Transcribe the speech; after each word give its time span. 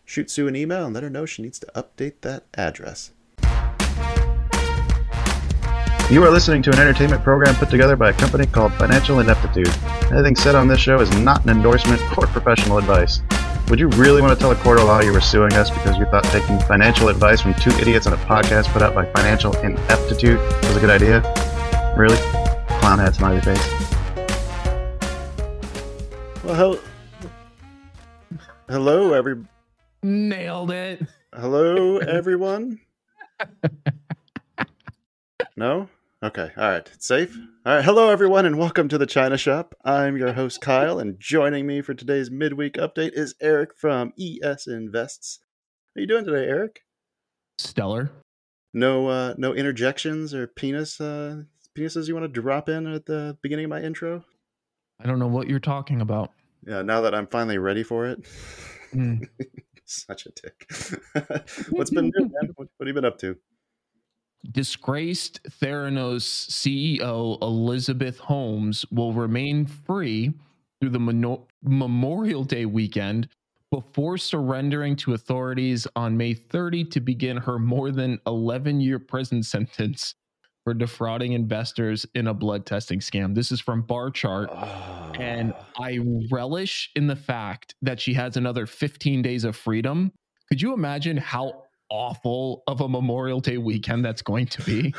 Shoot 0.05 0.31
Sue 0.31 0.49
an 0.49 0.57
email 0.57 0.85
and 0.87 0.95
let 0.95 1.03
her 1.03 1.11
know 1.11 1.27
she 1.27 1.43
needs 1.43 1.59
to 1.61 1.67
update 1.75 2.23
that 2.23 2.45
address. 2.55 3.13
You 6.11 6.25
are 6.25 6.31
listening 6.31 6.61
to 6.63 6.71
an 6.71 6.81
entertainment 6.81 7.23
program 7.23 7.55
put 7.55 7.71
together 7.71 7.95
by 7.95 8.11
a 8.11 8.13
company 8.13 8.45
called 8.45 8.75
Financial 8.75 9.21
Ineptitude. 9.21 9.73
Anything 10.11 10.35
said 10.35 10.57
on 10.57 10.67
this 10.67 10.81
show 10.81 10.99
is 10.99 11.09
not 11.19 11.45
an 11.45 11.51
endorsement 11.51 12.03
or 12.19 12.27
professional 12.27 12.79
advice. 12.79 13.21
Would 13.69 13.79
you 13.79 13.87
really 13.91 14.21
want 14.21 14.37
to 14.37 14.41
tell 14.41 14.51
a 14.51 14.57
court 14.57 14.81
of 14.81 14.87
law 14.87 15.01
you 15.01 15.13
were 15.13 15.21
suing 15.21 15.53
us 15.53 15.71
because 15.71 15.97
you 15.97 16.07
thought 16.07 16.25
taking 16.25 16.59
financial 16.63 17.07
advice 17.07 17.43
from 17.43 17.55
two 17.55 17.71
idiots 17.79 18.09
on 18.09 18.13
a 18.13 18.17
podcast 18.17 18.67
put 18.73 18.83
out 18.83 18.97
by 18.97 19.05
Financial 19.13 19.57
Ineptitude 19.59 20.41
was 20.41 20.77
a 20.77 20.81
good 20.81 20.91
idea? 20.91 21.50
Really? 21.97 22.17
Clown 22.81 22.99
hat 22.99 23.15
smiley 23.15 23.41
face. 23.41 23.69
Well, 26.45 26.55
hel- 26.55 26.81
hello, 28.69 29.13
every 29.13 29.45
Nailed 30.03 30.71
it. 30.71 31.03
hello, 31.35 31.99
everyone. 31.99 32.81
no. 35.57 35.89
Okay. 36.23 36.51
All 36.57 36.69
right. 36.71 36.89
It's 36.95 37.07
safe. 37.07 37.37
All 37.67 37.75
right. 37.77 37.85
Hello, 37.85 38.09
everyone, 38.11 38.47
and 38.47 38.59
welcome 38.59 38.89
to 38.89 38.99
the 38.99 39.07
China 39.07 39.37
Shop. 39.37 39.75
I'm 39.85 40.17
your 40.17 40.33
host, 40.33 40.61
Kyle, 40.61 40.99
and 40.99 41.19
joining 41.21 41.67
me 41.67 41.83
for 41.83 41.93
today's 41.95 42.31
midweek 42.31 42.75
update 42.75 43.13
is 43.15 43.35
Erik 43.41 43.77
from 43.77 44.13
esInvests. 44.19 45.39
How 45.95 46.01
you 46.01 46.07
doing 46.07 46.25
today, 46.25 46.47
Erik? 46.47 46.81
Stellar. 47.59 48.11
No, 48.73 49.09
uh, 49.09 49.35
no 49.37 49.53
interjections 49.55 50.33
or 50.33 50.47
penis, 50.47 51.01
uh, 51.01 51.43
penises 51.77 52.09
you 52.09 52.15
want 52.15 52.33
to 52.33 52.41
drop 52.41 52.69
in 52.69 52.87
at 52.87 53.07
the 53.07 53.37
beginning 53.43 53.67
of 53.67 53.71
my 53.71 53.81
intro? 53.81 54.25
I 55.03 55.07
don't 55.07 55.19
know 55.19 55.29
what 55.29 55.49
you're 55.49 55.59
talking 55.59 56.01
about. 56.01 56.33
Yeah. 56.67 56.83
Now 56.83 57.01
that 57.01 57.15
I'm 57.15 57.27
finally 57.27 57.59
ready 57.59 57.83
for 57.83 58.07
it. 58.07 58.25
Mm. 58.95 59.29
Such 59.85 60.27
a 60.27 60.31
dick. 60.31 60.71
What's 61.71 61.91
been 61.91 62.13
new, 62.15 62.25
man? 62.25 62.53
What, 62.55 62.69
what 62.77 62.87
have 62.87 62.89
you 62.89 62.95
been 62.95 63.05
up 63.05 63.19
to? 63.19 63.37
Disgraced 64.53 65.43
Theranos 65.61 66.49
CEO 66.51 67.41
Elizabeth 67.43 68.19
Holmes 68.19 68.87
will 68.91 69.13
remain 69.13 69.67
free 69.67 70.33
through 70.81 70.91
the 70.91 71.01
Meno- 71.01 71.47
Memorial 71.63 72.45
Day 72.45 72.67
weekend 72.67 73.29
before 73.71 74.17
surrendering 74.19 74.97
to 74.97 75.15
authorities 75.15 75.87
on 75.95 76.17
May 76.17 76.35
30 76.35 76.85
to 76.87 77.01
begin 77.01 77.37
her 77.37 77.59
more 77.59 77.91
than 77.91 78.19
11 78.27 78.81
year 78.81 78.99
prison 78.99 79.43
sentence 79.43 80.15
for 80.71 80.75
defrauding 80.75 81.33
investors 81.33 82.07
in 82.15 82.29
a 82.29 82.35
blood 82.35 82.65
testing 82.65 83.01
scam. 83.01 83.35
This 83.35 83.51
is 83.51 83.59
from 83.59 83.83
Barchart. 83.83 84.51
And 85.19 85.53
ah. 85.53 85.67
I 85.77 85.99
relish 86.31 86.93
in 86.95 87.09
the 87.09 87.17
fact 87.17 87.75
that 87.83 87.99
she 87.99 88.15
has 88.15 88.37
another 88.37 88.67
15 88.67 89.21
days 89.21 89.43
of 89.43 89.57
freedom. 89.57 90.13
Could 90.49 90.63
you 90.63 90.73
imagine 90.73 91.17
how 91.17 91.65
awful 91.91 92.63
of 92.69 92.83
a 92.83 92.89
Memorial 92.89 93.41
Day 93.41 93.59
weekend 93.59 94.05
that's 94.05 94.23
going 94.23 94.47
to 94.47 94.63
be? 94.63 94.95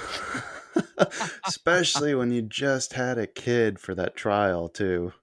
Especially 1.47 2.15
when 2.15 2.31
you 2.31 2.41
just 2.41 2.91
had 2.91 3.17
a 3.17 3.25
kid 3.25 3.79
for 3.79 3.95
that 3.95 4.17
trial, 4.17 4.67
too. 4.67 5.13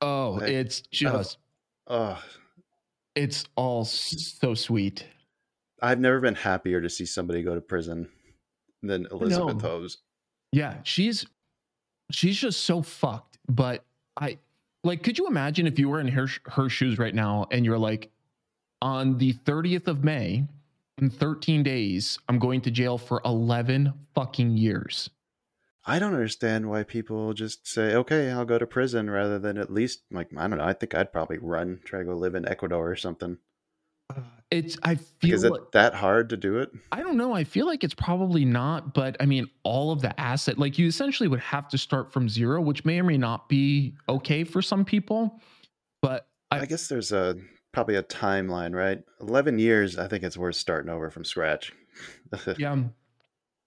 Oh, 0.00 0.38
it's 0.38 0.80
just, 0.80 1.38
Oh, 1.86 2.20
it's 3.14 3.44
all 3.54 3.84
so 3.84 4.54
sweet. 4.54 5.06
I've 5.80 6.00
never 6.00 6.18
been 6.18 6.34
happier 6.34 6.80
to 6.80 6.90
see 6.90 7.06
somebody 7.06 7.44
go 7.44 7.54
to 7.54 7.60
prison 7.60 8.08
than 8.86 9.06
Elizabeth 9.10 9.62
know. 9.62 9.68
Holmes. 9.68 9.98
Yeah, 10.52 10.76
she's 10.82 11.26
she's 12.10 12.36
just 12.38 12.64
so 12.64 12.82
fucked. 12.82 13.38
But 13.48 13.84
I 14.16 14.38
like, 14.84 15.02
could 15.02 15.18
you 15.18 15.26
imagine 15.26 15.66
if 15.66 15.78
you 15.78 15.88
were 15.88 16.00
in 16.00 16.08
her 16.08 16.28
her 16.46 16.68
shoes 16.68 16.98
right 16.98 17.14
now 17.14 17.46
and 17.50 17.64
you're 17.64 17.78
like, 17.78 18.10
on 18.82 19.18
the 19.18 19.32
30th 19.32 19.88
of 19.88 20.04
May, 20.04 20.44
in 20.98 21.10
13 21.10 21.62
days, 21.62 22.18
I'm 22.28 22.38
going 22.38 22.60
to 22.62 22.70
jail 22.70 22.98
for 22.98 23.20
11 23.24 23.92
fucking 24.14 24.56
years. 24.56 25.10
I 25.84 25.98
don't 25.98 26.14
understand 26.14 26.68
why 26.68 26.82
people 26.82 27.32
just 27.32 27.68
say, 27.68 27.94
okay, 27.94 28.30
I'll 28.30 28.44
go 28.44 28.58
to 28.58 28.66
prison 28.66 29.08
rather 29.08 29.38
than 29.38 29.56
at 29.56 29.72
least, 29.72 30.02
like, 30.10 30.28
I 30.36 30.48
don't 30.48 30.58
know. 30.58 30.64
I 30.64 30.72
think 30.72 30.94
I'd 30.94 31.12
probably 31.12 31.38
run, 31.38 31.80
try 31.84 32.00
to 32.00 32.04
go 32.04 32.14
live 32.14 32.34
in 32.34 32.48
Ecuador 32.48 32.90
or 32.90 32.96
something. 32.96 33.38
It's 34.50 34.76
I 34.84 34.90
Like, 34.90 35.00
feel 35.20 35.34
is 35.34 35.42
it 35.44 35.50
like- 35.50 35.72
that 35.72 35.92
hard 35.94 36.28
to 36.30 36.36
do 36.36 36.58
it? 36.58 36.70
I 36.92 37.00
don't 37.02 37.16
know. 37.16 37.32
I 37.34 37.42
feel 37.42 37.66
like 37.66 37.82
it's 37.82 37.94
probably 37.94 38.44
not, 38.44 38.94
but 38.94 39.16
I 39.18 39.26
mean, 39.26 39.48
all 39.64 39.90
of 39.90 40.00
the 40.02 40.18
asset, 40.20 40.56
like 40.58 40.78
you 40.78 40.86
essentially 40.86 41.28
would 41.28 41.40
have 41.40 41.68
to 41.70 41.78
start 41.78 42.12
from 42.12 42.28
zero, 42.28 42.60
which 42.60 42.84
may 42.84 43.00
or 43.00 43.04
may 43.04 43.18
not 43.18 43.48
be 43.48 43.94
okay 44.08 44.44
for 44.44 44.62
some 44.62 44.84
people. 44.84 45.40
But 46.00 46.28
I, 46.52 46.60
I 46.60 46.64
guess 46.66 46.86
there's 46.86 47.10
a 47.10 47.36
probably 47.72 47.96
a 47.96 48.04
timeline, 48.04 48.72
right? 48.72 49.02
11 49.20 49.58
years, 49.58 49.98
I 49.98 50.06
think 50.06 50.22
it's 50.22 50.36
worth 50.36 50.54
starting 50.56 50.90
over 50.90 51.10
from 51.10 51.24
scratch. 51.24 51.72
yeah. 52.56 52.76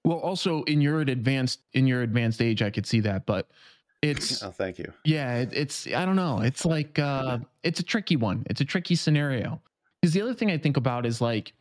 Well, 0.05 0.17
also 0.19 0.63
in 0.63 0.79
your 0.79 1.01
advanced 1.01 1.59
in 1.73 1.87
your 1.87 2.03
advanced 2.03 2.41
age, 2.41 2.61
I 2.61 2.69
could 2.69 2.85
see 2.85 3.01
that, 3.01 3.25
but 3.25 3.49
it's 4.01 4.41
oh, 4.43 4.51
thank 4.51 4.79
you. 4.79 4.93
yeah, 5.03 5.39
it, 5.39 5.49
it's 5.51 5.87
I 5.87 6.05
don't 6.05 6.15
know. 6.15 6.39
It's 6.39 6.63
like 6.63 6.97
uh 6.99 7.39
it's 7.63 7.81
a 7.81 7.83
tricky 7.83 8.15
one. 8.15 8.43
It's 8.49 8.61
a 8.61 8.65
tricky 8.65 8.95
scenario. 8.95 9.61
Because 10.01 10.13
the 10.13 10.21
other 10.21 10.33
thing 10.33 10.49
I 10.51 10.57
think 10.57 10.77
about 10.77 11.05
is 11.05 11.21
like 11.21 11.53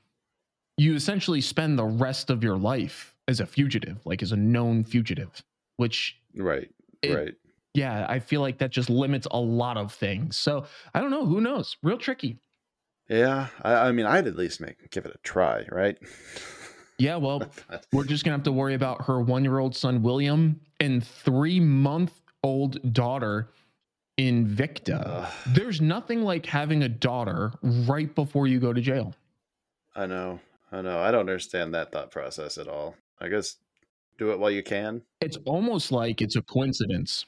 you 0.77 0.95
essentially 0.95 1.41
spend 1.41 1.79
the 1.79 1.85
rest 1.85 2.31
of 2.31 2.43
your 2.45 2.57
life 2.57 3.15
as 3.27 3.41
a 3.41 3.47
fugitive, 3.47 3.99
like 4.07 4.23
as 4.23 4.33
a 4.33 4.37
known 4.37 4.85
fugitive, 4.85 5.43
which 5.77 6.17
Right, 6.37 6.71
It- 7.03 7.15
right. 7.15 7.35
yeah, 7.75 8.07
I 8.09 8.21
feel 8.21 8.41
like 8.41 8.59
that 8.59 8.71
just 8.71 8.89
limits 8.91 9.27
a 9.31 9.41
lot 9.41 9.77
of 9.77 9.93
things. 9.93 10.37
So 10.39 10.67
I 10.95 11.01
don't 11.01 11.11
know. 11.11 11.27
Who 11.27 11.41
knows? 11.41 11.77
Real 11.83 11.99
tricky. 11.99 12.39
Yeah, 13.09 13.49
I, 13.63 13.89
I 13.89 13.93
mean, 13.93 14.07
I'd 14.07 14.27
at 14.27 14.37
least 14.37 14.61
make 14.61 14.91
give 14.91 15.05
it 15.07 15.15
a 15.15 15.19
try, 15.23 15.65
right? 15.71 15.99
Yeah, 17.01 17.15
well, 17.15 17.45
we're 17.93 18.03
just 18.03 18.25
gonna 18.25 18.37
have 18.37 18.43
to 18.43 18.51
worry 18.51 18.75
about 18.75 19.05
her 19.05 19.21
one-year-old 19.21 19.77
son 19.77 20.03
William 20.03 20.61
and 20.81 21.07
three-month-old 21.07 22.93
daughter 22.93 23.49
Invicta. 24.19 25.29
There's 25.47 25.81
nothing 25.81 26.23
like 26.23 26.45
having 26.45 26.83
a 26.83 26.89
daughter 26.89 27.53
right 27.63 28.13
before 28.15 28.47
you 28.47 28.59
go 28.59 28.73
to 28.73 28.81
jail. 28.81 29.15
I 29.95 30.07
know, 30.07 30.41
I 30.73 30.83
know. 30.83 30.99
I 30.99 31.11
don't 31.11 31.21
understand 31.21 31.73
that 31.75 31.93
thought 31.93 32.11
process 32.11 32.59
at 32.59 32.69
all. 32.69 32.97
I 33.21 33.29
guess 33.29 33.57
do 34.19 34.33
it 34.33 34.39
while 34.39 34.51
you 34.51 34.63
can. 34.63 35.03
It's 35.21 35.37
almost 35.45 35.93
like 35.93 36.21
it's 36.21 36.37
a 36.37 36.43
coincidence. 36.43 37.27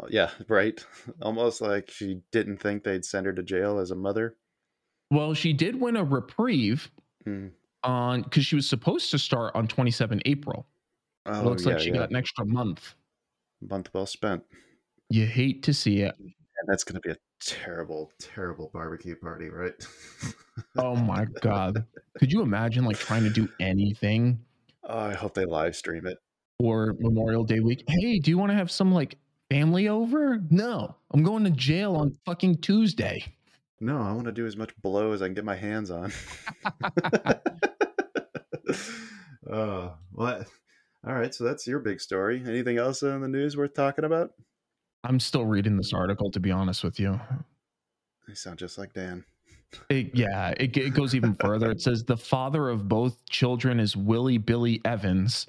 Oh, 0.00 0.06
yeah, 0.10 0.30
right. 0.48 0.84
Almost 1.22 1.60
like 1.60 1.90
she 1.90 2.20
didn't 2.32 2.58
think 2.58 2.82
they'd 2.82 3.04
send 3.04 3.26
her 3.26 3.32
to 3.32 3.42
jail 3.42 3.78
as 3.78 3.92
a 3.92 3.96
mother. 3.96 4.36
Well, 5.10 5.34
she 5.34 5.52
did 5.52 5.80
win 5.80 5.96
a 5.96 6.04
reprieve 6.04 6.90
Hmm. 7.24 7.48
on 7.84 8.22
because 8.22 8.44
she 8.46 8.54
was 8.56 8.68
supposed 8.68 9.10
to 9.12 9.18
start 9.18 9.54
on 9.54 9.66
27 9.68 10.20
April. 10.26 10.66
Oh, 11.26 11.40
It 11.40 11.44
looks 11.44 11.64
yeah, 11.64 11.72
like 11.72 11.80
she 11.80 11.88
yeah. 11.90 11.94
got 11.98 12.10
an 12.10 12.16
extra 12.16 12.44
month. 12.44 12.94
month 13.60 13.90
well 13.92 14.06
spent. 14.06 14.44
You 15.08 15.26
hate 15.26 15.62
to 15.64 15.74
see 15.74 16.00
it. 16.00 16.14
And 16.18 16.66
that's 16.66 16.84
going 16.84 16.94
to 16.94 17.00
be 17.00 17.10
a 17.10 17.16
terrible, 17.40 18.10
terrible 18.18 18.70
barbecue 18.72 19.16
party, 19.16 19.48
right? 19.48 19.74
Oh 20.76 20.96
my 20.96 21.26
god. 21.40 21.84
Could 22.18 22.32
you 22.32 22.40
imagine 22.40 22.84
like 22.84 22.98
trying 22.98 23.24
to 23.24 23.30
do 23.30 23.48
anything 23.60 24.40
oh, 24.88 24.98
I 24.98 25.14
hope 25.14 25.34
they 25.34 25.44
live 25.44 25.76
stream 25.76 26.06
it. 26.06 26.18
Or 26.58 26.94
Memorial 26.98 27.44
Day 27.44 27.60
week? 27.60 27.84
Hey, 27.88 28.18
do 28.18 28.30
you 28.30 28.38
want 28.38 28.50
to 28.50 28.56
have 28.56 28.70
some 28.70 28.92
like 28.92 29.18
family 29.50 29.88
over? 29.88 30.40
No. 30.50 30.96
I'm 31.12 31.22
going 31.22 31.44
to 31.44 31.50
jail 31.50 31.94
on 31.96 32.16
fucking 32.24 32.58
Tuesday. 32.58 33.24
No, 33.78 33.98
I 34.00 34.12
want 34.12 34.24
to 34.24 34.32
do 34.32 34.46
as 34.46 34.56
much 34.56 34.74
blow 34.80 35.12
as 35.12 35.20
I 35.20 35.26
can 35.26 35.34
get 35.34 35.44
my 35.44 35.56
hands 35.56 35.90
on. 35.90 36.12
Oh, 39.48 39.94
what? 40.12 40.48
All 41.06 41.14
right, 41.14 41.32
so 41.32 41.44
that's 41.44 41.66
your 41.66 41.78
big 41.78 42.00
story. 42.00 42.42
Anything 42.44 42.78
else 42.78 43.02
in 43.02 43.20
the 43.20 43.28
news 43.28 43.56
worth 43.56 43.74
talking 43.74 44.04
about? 44.04 44.32
I'm 45.06 45.20
still 45.20 45.44
reading 45.46 45.76
this 45.76 45.92
article 45.92 46.30
to 46.32 46.40
be 46.40 46.50
honest 46.50 46.82
with 46.82 46.98
you. 46.98 47.20
They 48.26 48.34
sound 48.34 48.58
just 48.58 48.76
like 48.76 48.92
Dan. 48.92 49.24
It, 49.88 50.14
yeah, 50.14 50.50
it, 50.58 50.76
it 50.76 50.94
goes 50.94 51.14
even 51.14 51.34
further. 51.40 51.70
It 51.70 51.80
says 51.86 52.04
the 52.04 52.16
father 52.16 52.68
of 52.68 52.88
both 52.88 53.24
children 53.28 53.78
is 53.80 53.96
Willie 53.96 54.38
Billy 54.38 54.80
Evans, 54.84 55.46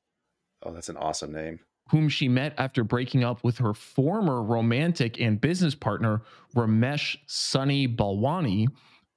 Oh, 0.63 0.71
that's 0.73 0.89
an 0.89 0.97
awesome 0.97 1.31
name. 1.31 1.59
whom 1.91 2.09
she 2.09 2.27
met 2.27 2.53
after 2.57 2.83
breaking 2.83 3.23
up 3.23 3.43
with 3.43 3.57
her 3.59 3.73
former 3.73 4.41
romantic 4.43 5.19
and 5.21 5.39
business 5.39 5.75
partner, 5.75 6.21
Ramesh 6.55 7.15
Sunny 7.27 7.87
Balwani, 7.87 8.67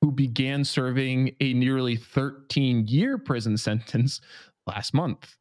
who 0.03 0.13
began 0.13 0.65
serving 0.65 1.35
a 1.41 1.53
nearly 1.55 1.97
13 1.97 2.87
year 2.87 3.19
prison 3.19 3.57
sentence 3.57 4.21
last 4.67 4.95
month. 4.95 5.37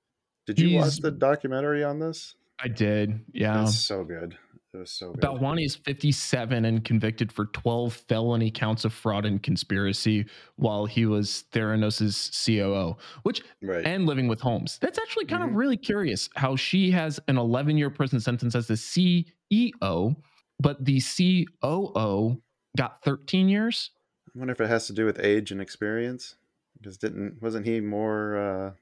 Did 0.47 0.59
you 0.59 0.69
He's- 0.69 0.83
watch 0.83 0.97
the 0.99 1.11
documentary 1.11 1.83
on 1.83 1.99
this? 1.99 2.35
I 2.61 2.67
did. 2.67 3.21
Yeah. 3.31 3.63
It's 3.63 3.77
so 3.77 4.03
good. 4.03 4.37
It 4.73 4.77
was 4.77 4.91
so 4.91 5.13
good. 5.13 5.21
Balwani 5.23 5.65
is 5.65 5.75
57 5.75 6.63
and 6.65 6.85
convicted 6.85 7.31
for 7.31 7.45
12 7.47 7.91
felony 7.93 8.51
counts 8.51 8.85
of 8.85 8.93
fraud 8.93 9.25
and 9.25 9.41
conspiracy 9.41 10.27
while 10.57 10.85
he 10.85 11.07
was 11.07 11.45
Theranos' 11.51 12.29
COO, 12.45 12.95
which 13.23 13.41
right. 13.63 13.83
and 13.83 14.05
living 14.05 14.27
with 14.27 14.39
Holmes. 14.39 14.77
That's 14.79 14.99
actually 14.99 15.25
kind 15.25 15.41
Mhm. 15.43 15.49
of 15.49 15.55
really 15.55 15.77
curious 15.77 16.29
how 16.35 16.55
she 16.55 16.91
has 16.91 17.19
an 17.27 17.37
11 17.37 17.77
year 17.77 17.89
prison 17.89 18.19
sentence 18.19 18.53
as 18.53 18.67
the 18.67 18.75
CEO, 18.77 20.15
but 20.59 20.85
the 20.85 20.99
COO 21.01 22.39
got 22.77 23.03
13 23.03 23.49
years. 23.49 23.89
I 24.35 24.37
wonder 24.37 24.51
if 24.51 24.61
it 24.61 24.67
has 24.67 24.85
to 24.87 24.93
do 24.93 25.05
with 25.05 25.19
age 25.19 25.51
and 25.51 25.59
experience. 25.61 26.35
Because 26.77 26.97
didn't 26.99 27.41
wasn't 27.41 27.65
he 27.65 27.81
more? 27.81 28.37
uh 28.37 28.73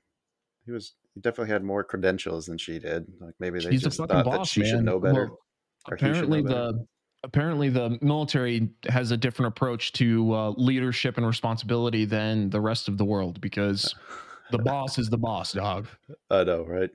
He 0.66 0.72
was. 0.74 0.96
He 1.16 1.22
definitely 1.22 1.52
had 1.52 1.64
more 1.64 1.84
credentials 1.84 2.46
than 2.46 2.58
she 2.60 2.78
did. 2.78 3.08
Like 3.20 3.34
maybe 3.40 3.60
they 3.60 3.72
She's 3.72 3.82
just 3.82 3.98
thought 3.98 4.10
that 4.10 4.46
she 4.46 4.60
man. 4.62 4.70
should 4.70 4.84
know 4.84 5.00
better. 5.00 5.28
Well, 5.28 5.40
or 5.90 5.96
he 5.98 6.06
should 6.14 6.30
know 6.30 6.38
apparently 6.38 6.42
the 6.42 6.88
apparently 7.24 7.70
the 7.70 7.98
military 8.02 8.70
has 8.90 9.12
a 9.12 9.18
different 9.18 9.48
approach 9.48 9.92
to 9.94 10.34
uh, 10.34 10.50
leadership 10.52 11.18
and 11.18 11.26
responsibility 11.26 12.06
than 12.06 12.50
the 12.50 12.62
rest 12.62 12.88
of 12.88 12.98
the 12.98 13.06
world 13.06 13.42
because 13.42 13.94
the 14.52 14.58
boss 14.60 14.98
is 14.98 15.10
the 15.10 15.18
boss, 15.18 15.54
dog. 15.54 15.88
I 16.30 16.44
know, 16.44 16.64
right? 16.64 16.92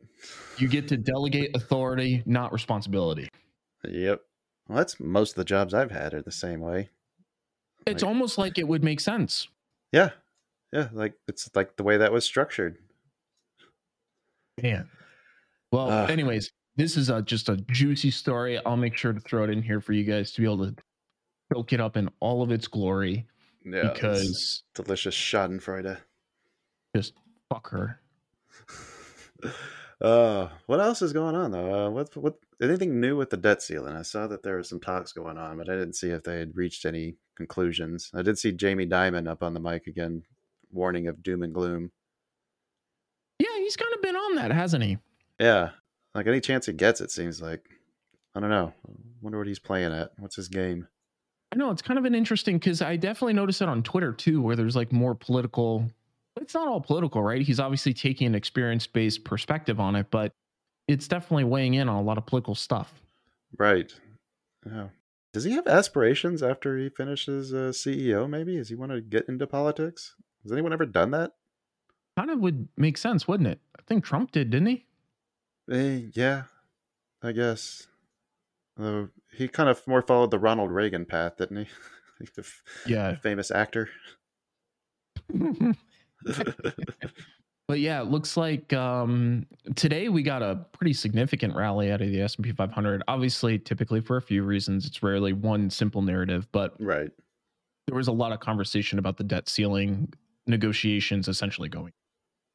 You 0.58 0.68
get 0.68 0.88
to 0.88 0.96
delegate 0.96 1.54
authority, 1.56 2.22
not 2.24 2.52
responsibility. 2.52 3.28
Yep. 3.84 4.22
Well, 4.68 4.78
that's 4.78 5.00
most 5.00 5.30
of 5.32 5.36
the 5.36 5.44
jobs 5.44 5.74
I've 5.74 5.90
had 5.90 6.14
are 6.14 6.22
the 6.22 6.30
same 6.30 6.60
way. 6.60 6.90
It's 7.84 8.02
Like- 8.02 8.08
almost 8.08 8.38
like 8.38 8.58
it 8.58 8.68
would 8.68 8.84
make 8.84 9.00
sense. 9.00 9.48
Yeah, 9.90 10.10
yeah. 10.72 10.88
Like 10.92 11.14
it's 11.26 11.50
like 11.54 11.76
the 11.76 11.82
way 11.82 11.96
that 11.96 12.12
was 12.12 12.24
structured. 12.24 12.78
Man. 14.62 14.88
Well, 15.72 15.90
Ah. 15.90 16.06
anyways, 16.06 16.52
this 16.76 16.96
is 16.96 17.08
a, 17.10 17.22
just 17.22 17.48
a 17.48 17.56
juicy 17.70 18.10
story. 18.10 18.58
I'll 18.64 18.76
make 18.76 18.96
sure 18.96 19.12
to 19.12 19.20
throw 19.20 19.44
it 19.44 19.50
in 19.50 19.62
here 19.62 19.80
for 19.80 19.92
you 19.92 20.04
guys 20.04 20.32
to 20.32 20.40
be 20.40 20.46
able 20.46 20.66
to 20.66 20.74
soak 21.52 21.72
it 21.72 21.80
up 21.80 21.96
in 21.96 22.08
all 22.20 22.42
of 22.42 22.50
its 22.50 22.66
glory 22.68 23.26
Yeah, 23.64 23.92
because 23.92 24.62
delicious 24.74 25.14
Schadenfreude. 25.14 25.98
just 26.96 27.14
fuck 27.50 27.70
her. 27.70 28.00
Uh, 30.00 30.48
what 30.66 30.80
else 30.80 31.00
is 31.00 31.12
going 31.12 31.36
on 31.36 31.52
though? 31.52 31.86
Uh, 31.86 31.88
what 31.88 32.16
what 32.16 32.34
anything 32.60 33.00
new 33.00 33.16
with 33.16 33.30
the 33.30 33.36
debt 33.36 33.62
ceiling? 33.62 33.94
I 33.94 34.02
saw 34.02 34.26
that 34.26 34.42
there 34.42 34.56
were 34.56 34.64
some 34.64 34.80
talks 34.80 35.12
going 35.12 35.38
on, 35.38 35.56
but 35.58 35.68
I 35.68 35.74
didn't 35.74 35.94
see 35.94 36.08
if 36.08 36.24
they 36.24 36.40
had 36.40 36.56
reached 36.56 36.84
any 36.84 37.14
conclusions. 37.36 38.10
I 38.12 38.22
did 38.22 38.36
see 38.36 38.50
Jamie 38.50 38.84
Dimon 38.88 39.28
up 39.28 39.44
on 39.44 39.54
the 39.54 39.60
mic 39.60 39.86
again, 39.86 40.24
warning 40.72 41.06
of 41.06 41.22
doom 41.22 41.44
and 41.44 41.54
gloom. 41.54 41.92
Yeah, 43.38 43.56
he's 43.58 43.76
kind 43.76 43.94
of 43.94 44.02
been 44.02 44.16
on 44.16 44.34
that, 44.34 44.50
hasn't 44.50 44.82
he? 44.82 44.98
Yeah, 45.38 45.70
like 46.14 46.26
any 46.26 46.40
chance 46.40 46.66
he 46.66 46.72
gets, 46.72 47.00
it 47.00 47.10
seems 47.10 47.40
like. 47.40 47.68
I 48.34 48.40
don't 48.40 48.50
know. 48.50 48.72
Wonder 49.20 49.38
what 49.38 49.46
he's 49.46 49.58
playing 49.58 49.92
at. 49.92 50.12
What's 50.18 50.36
his 50.36 50.48
game? 50.48 50.88
I 51.52 51.56
know 51.56 51.70
it's 51.70 51.82
kind 51.82 51.98
of 51.98 52.06
an 52.06 52.14
interesting 52.14 52.58
because 52.58 52.80
I 52.80 52.96
definitely 52.96 53.34
noticed 53.34 53.60
it 53.60 53.68
on 53.68 53.82
Twitter 53.82 54.12
too, 54.12 54.40
where 54.40 54.56
there's 54.56 54.74
like 54.74 54.90
more 54.90 55.14
political. 55.14 55.86
It's 56.40 56.54
not 56.54 56.66
all 56.66 56.80
political, 56.80 57.22
right? 57.22 57.42
He's 57.42 57.60
obviously 57.60 57.92
taking 57.92 58.26
an 58.26 58.34
experience 58.34 58.86
based 58.86 59.24
perspective 59.24 59.78
on 59.78 59.94
it, 59.96 60.06
but 60.10 60.32
it's 60.88 61.06
definitely 61.06 61.44
weighing 61.44 61.74
in 61.74 61.90
on 61.90 61.96
a 61.96 62.02
lot 62.02 62.16
of 62.16 62.24
political 62.24 62.54
stuff. 62.54 63.02
Right. 63.58 63.92
Yeah. 64.66 64.88
Does 65.34 65.44
he 65.44 65.52
have 65.52 65.66
aspirations 65.66 66.42
after 66.42 66.78
he 66.78 66.88
finishes 66.88 67.52
uh, 67.52 67.72
CEO? 67.72 68.28
Maybe 68.28 68.56
does 68.56 68.70
he 68.70 68.74
want 68.74 68.92
to 68.92 69.00
get 69.00 69.28
into 69.28 69.46
politics? 69.46 70.14
Has 70.42 70.52
anyone 70.52 70.72
ever 70.72 70.86
done 70.86 71.10
that? 71.12 71.32
Kind 72.16 72.30
of 72.30 72.38
would 72.40 72.68
make 72.76 72.98
sense, 72.98 73.28
wouldn't 73.28 73.48
it? 73.48 73.60
I 73.78 73.82
think 73.86 74.04
Trump 74.04 74.32
did, 74.32 74.50
didn't 74.50 74.68
he? 74.68 74.86
Eh, 75.70 76.10
yeah, 76.14 76.44
I 77.22 77.32
guess. 77.32 77.88
Though 78.76 79.10
he 79.32 79.48
kind 79.48 79.68
of 79.70 79.86
more 79.88 80.02
followed 80.02 80.30
the 80.32 80.38
Ronald 80.40 80.72
Reagan 80.72 81.06
path, 81.06 81.38
didn't 81.38 81.66
he? 81.66 81.68
the 82.34 82.42
f- 82.42 82.62
Yeah. 82.84 83.16
famous 83.22 83.50
actor. 83.50 83.90
but 87.68 87.80
yeah, 87.80 88.00
it 88.00 88.06
looks 88.08 88.36
like 88.36 88.72
um, 88.72 89.46
today 89.76 90.08
we 90.08 90.22
got 90.22 90.42
a 90.42 90.56
pretty 90.72 90.92
significant 90.92 91.54
rally 91.54 91.90
out 91.90 92.00
of 92.02 92.08
the 92.08 92.20
S 92.20 92.34
and 92.36 92.44
P 92.44 92.52
500. 92.52 93.02
Obviously, 93.08 93.58
typically 93.58 94.00
for 94.00 94.16
a 94.16 94.22
few 94.22 94.42
reasons, 94.42 94.86
it's 94.86 95.02
rarely 95.02 95.32
one 95.32 95.70
simple 95.70 96.02
narrative, 96.02 96.48
but 96.52 96.76
right. 96.78 97.10
there 97.86 97.96
was 97.96 98.08
a 98.08 98.12
lot 98.12 98.32
of 98.32 98.40
conversation 98.40 98.98
about 98.98 99.16
the 99.16 99.24
debt 99.24 99.48
ceiling 99.48 100.12
negotiations 100.46 101.28
essentially 101.28 101.68
going. 101.68 101.92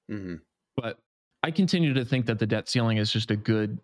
hmm 0.10 0.38
But 0.76 1.00
I 1.48 1.52
continue 1.52 1.94
to 1.94 2.04
think 2.04 2.26
that 2.26 2.40
the 2.40 2.46
debt 2.46 2.68
ceiling 2.68 2.98
is 2.98 3.10
just 3.10 3.32
a 3.32 3.38
good. 3.38 3.80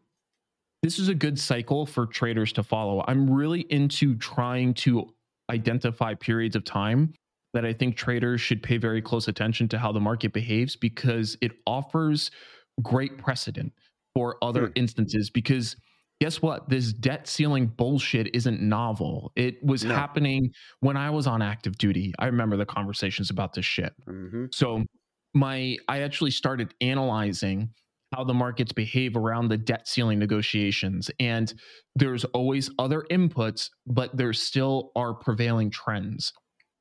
This 0.81 0.99
is 0.99 1.07
a 1.07 1.15
good 1.15 1.39
cycle 1.39 1.85
for 1.85 2.05
traders 2.05 2.51
to 2.53 2.63
follow. 2.63 3.05
I'm 3.07 3.29
really 3.29 3.61
into 3.69 4.17
trying 4.17 4.73
to 4.85 5.13
identify 5.49 6.13
periods 6.13 6.57
of 6.57 6.65
time 6.65 7.13
that 7.53 7.63
I 7.65 7.71
think 7.71 7.95
traders 7.95 8.41
should 8.41 8.61
pay 8.61 8.75
very 8.75 9.01
close 9.01 9.29
attention 9.29 9.69
to 9.69 9.77
how 9.79 9.93
the 9.93 10.01
market 10.01 10.33
behaves 10.33 10.75
because 10.75 11.37
it 11.39 11.53
offers 11.65 12.31
great 12.81 13.17
precedent 13.17 13.71
for 14.13 14.35
other 14.43 14.65
Hmm. 14.65 14.71
instances. 14.75 15.29
Because 15.29 15.77
guess 16.19 16.41
what? 16.41 16.67
This 16.67 16.91
debt 16.91 17.29
ceiling 17.29 17.67
bullshit 17.67 18.35
isn't 18.35 18.59
novel. 18.61 19.31
It 19.37 19.63
was 19.63 19.85
No. 19.85 19.95
happening 19.95 20.51
when 20.81 20.97
I 20.97 21.11
was 21.11 21.27
on 21.27 21.41
active 21.41 21.77
duty. 21.77 22.13
I 22.19 22.25
remember 22.25 22.57
the 22.57 22.65
conversations 22.65 23.29
about 23.29 23.53
this 23.53 23.65
shit. 23.65 23.93
hmm 24.05 24.47
So 24.51 24.83
my 25.33 25.77
I 25.87 26.01
actually 26.01 26.31
started 26.31 26.73
analyzing 26.81 27.69
how 28.13 28.23
the 28.23 28.33
markets 28.33 28.71
behave 28.71 29.17
around 29.17 29.47
the 29.47 29.57
debt 29.57 29.87
ceiling 29.87 30.19
negotiations 30.19 31.09
and 31.19 31.53
there's 31.95 32.25
always 32.25 32.69
other 32.77 33.05
inputs 33.09 33.69
but 33.87 34.15
there 34.15 34.33
still 34.33 34.91
are 34.95 35.13
prevailing 35.15 35.71
trends 35.71 36.31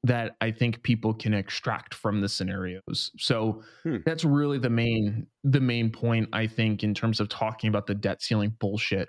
that 0.04 0.36
I 0.40 0.50
think 0.50 0.82
people 0.82 1.14
can 1.14 1.32
extract 1.32 1.94
from 1.94 2.20
the 2.20 2.28
scenarios. 2.28 3.12
So 3.18 3.62
Hmm. 3.84 3.98
that's 4.04 4.24
really 4.24 4.58
the 4.58 4.70
main 4.70 5.26
the 5.44 5.60
main 5.60 5.90
point 5.90 6.28
I 6.32 6.46
think 6.46 6.82
in 6.82 6.92
terms 6.94 7.20
of 7.20 7.28
talking 7.28 7.68
about 7.68 7.86
the 7.86 7.94
debt 7.94 8.20
ceiling 8.22 8.56
bullshit 8.58 9.08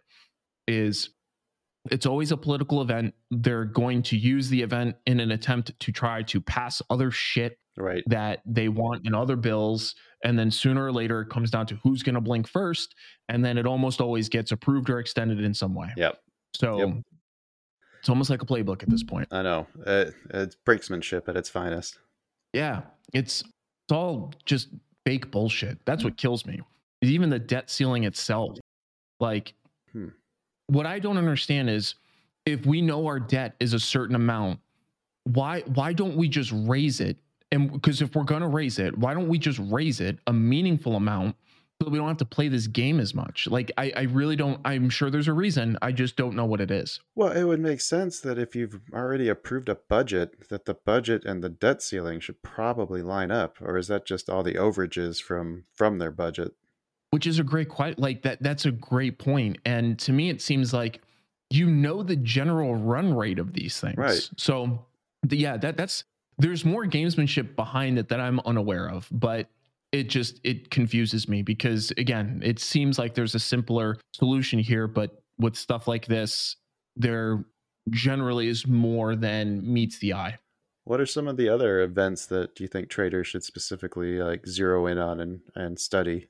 is 0.67 1.09
it's 1.91 2.05
always 2.05 2.31
a 2.31 2.37
political 2.37 2.81
event. 2.81 3.13
They're 3.29 3.65
going 3.65 4.03
to 4.03 4.17
use 4.17 4.47
the 4.49 4.61
event 4.61 4.95
in 5.05 5.19
an 5.19 5.31
attempt 5.31 5.77
to 5.81 5.91
try 5.91 6.23
to 6.23 6.39
pass 6.39 6.81
other 6.89 7.11
shit 7.11 7.57
Right. 7.77 8.03
that 8.07 8.41
they 8.45 8.67
want 8.69 9.05
in 9.07 9.15
other 9.15 9.35
bills. 9.35 9.95
And 10.23 10.37
then 10.37 10.51
sooner 10.51 10.85
or 10.85 10.91
later, 10.91 11.21
it 11.21 11.29
comes 11.29 11.49
down 11.51 11.65
to 11.67 11.75
who's 11.83 12.03
going 12.03 12.15
to 12.15 12.21
blink 12.21 12.47
first. 12.47 12.93
And 13.29 13.43
then 13.43 13.57
it 13.57 13.65
almost 13.65 13.99
always 13.99 14.29
gets 14.29 14.51
approved 14.51 14.89
or 14.89 14.99
extended 14.99 15.39
in 15.41 15.53
some 15.53 15.73
way. 15.73 15.89
Yep. 15.97 16.19
So 16.55 16.77
Yep. 16.79 17.03
it's 17.99 18.09
almost 18.09 18.29
like 18.29 18.41
a 18.41 18.45
playbook 18.45 18.83
at 18.83 18.89
this 18.89 19.03
point. 19.03 19.27
I 19.31 19.41
know. 19.41 19.67
Uh, 19.85 20.05
it's 20.31 20.55
brinksmanship 20.67 21.27
at 21.27 21.35
its 21.35 21.49
finest. 21.49 21.97
Yeah. 22.53 22.81
It's, 23.11 23.41
it's 23.41 23.91
all 23.91 24.33
just 24.45 24.69
fake 25.05 25.31
bullshit. 25.31 25.79
That's 25.85 26.03
what 26.03 26.15
kills 26.15 26.45
me. 26.45 26.61
Even 27.01 27.29
the 27.29 27.39
debt 27.39 27.69
ceiling 27.69 28.03
itself. 28.05 28.57
Like, 29.19 29.53
Hmm. 29.91 30.09
what 30.67 30.85
I 30.85 30.99
don't 30.99 31.17
understand 31.17 31.69
is 31.69 31.95
if 32.45 32.65
we 32.65 32.81
know 32.81 33.05
our 33.07 33.19
debt 33.19 33.55
is 33.59 33.73
a 33.73 33.79
certain 33.79 34.15
amount, 34.15 34.59
why 35.25 35.61
why 35.61 35.93
don't 35.93 36.15
we 36.17 36.27
just 36.27 36.51
raise 36.53 36.99
it? 36.99 37.17
And 37.53 37.71
because 37.71 38.01
if 38.01 38.15
we're 38.15 38.23
gonna 38.23 38.49
raise 38.49 38.79
it, 38.79 38.97
why 38.97 39.13
don't 39.13 39.27
we 39.27 39.37
just 39.37 39.59
raise 39.65 40.01
it 40.01 40.17
a 40.25 40.33
meaningful 40.33 40.95
amount 40.95 41.35
so 41.79 41.85
that 41.85 41.91
we 41.91 41.99
don't 41.99 42.07
have 42.07 42.17
to 42.17 42.25
play 42.25 42.47
this 42.47 42.65
game 42.65 42.99
as 42.99 43.13
much? 43.13 43.47
Like 43.47 43.71
I, 43.77 43.93
I 43.95 44.01
really 44.03 44.35
don't. 44.35 44.59
I'm 44.65 44.89
sure 44.89 45.11
there's 45.11 45.27
a 45.27 45.33
reason. 45.33 45.77
I 45.83 45.91
just 45.91 46.15
don't 46.15 46.35
know 46.35 46.45
what 46.45 46.61
it 46.61 46.71
is. 46.71 46.99
Well, 47.13 47.31
it 47.31 47.43
would 47.43 47.59
make 47.59 47.79
sense 47.79 48.19
that 48.21 48.39
if 48.39 48.55
you've 48.55 48.81
already 48.91 49.29
approved 49.29 49.69
a 49.69 49.75
budget, 49.75 50.49
that 50.49 50.65
the 50.65 50.73
budget 50.73 51.25
and 51.25 51.43
the 51.43 51.49
debt 51.49 51.83
ceiling 51.83 52.19
should 52.19 52.41
probably 52.41 53.03
line 53.03 53.29
up, 53.29 53.57
or 53.61 53.77
is 53.77 53.87
that 53.87 54.07
just 54.07 54.31
all 54.31 54.41
the 54.41 54.55
overages 54.55 55.21
from 55.21 55.65
from 55.75 55.99
their 55.99 56.11
budget? 56.11 56.53
Which 57.11 57.27
is 57.27 57.37
a 57.37 57.43
great 57.43 57.69
quite 57.69 57.99
like 57.99 58.23
that. 58.23 58.41
That's 58.41 58.65
a 58.65 58.71
great 58.71 59.19
point. 59.19 59.59
And 59.63 59.99
to 59.99 60.11
me, 60.11 60.31
it 60.31 60.41
seems 60.41 60.73
like 60.73 61.03
you 61.51 61.69
know 61.69 62.01
the 62.01 62.15
general 62.15 62.73
run 62.73 63.13
rate 63.13 63.37
of 63.37 63.53
these 63.53 63.79
things. 63.79 63.97
Right. 63.97 64.29
So 64.37 64.87
the, 65.21 65.37
yeah, 65.37 65.57
that 65.57 65.77
that's 65.77 66.03
there's 66.37 66.65
more 66.65 66.85
gamesmanship 66.85 67.55
behind 67.55 67.97
it 67.99 68.09
that 68.09 68.19
I'm 68.19 68.39
unaware 68.41 68.89
of. 68.89 69.07
But 69.11 69.47
it 69.91 70.09
just 70.09 70.39
it 70.43 70.69
confuses 70.71 71.27
me 71.29 71.41
because 71.43 71.91
again, 71.97 72.41
it 72.43 72.59
seems 72.59 72.97
like 72.97 73.13
there's 73.13 73.35
a 73.35 73.39
simpler 73.39 73.97
solution 74.13 74.59
here, 74.59 74.87
but 74.87 75.21
with 75.37 75.55
stuff 75.55 75.87
like 75.87 76.07
this, 76.07 76.55
there 76.95 77.45
generally 77.91 78.47
is 78.47 78.65
more 78.67 79.15
than 79.15 79.61
meets 79.71 79.99
the 79.99 80.13
eye. 80.13 80.37
What 80.85 80.99
are 80.99 81.05
some 81.05 81.27
of 81.27 81.37
the 81.37 81.47
other 81.47 81.81
events 81.81 82.25
that 82.27 82.59
you 82.59 82.67
think 82.67 82.89
traders 82.89 83.27
should 83.27 83.43
specifically 83.43 84.17
like 84.19 84.45
zero 84.47 84.87
in 84.87 84.97
on 84.97 85.19
and, 85.19 85.41
and 85.55 85.79
study? 85.79 86.27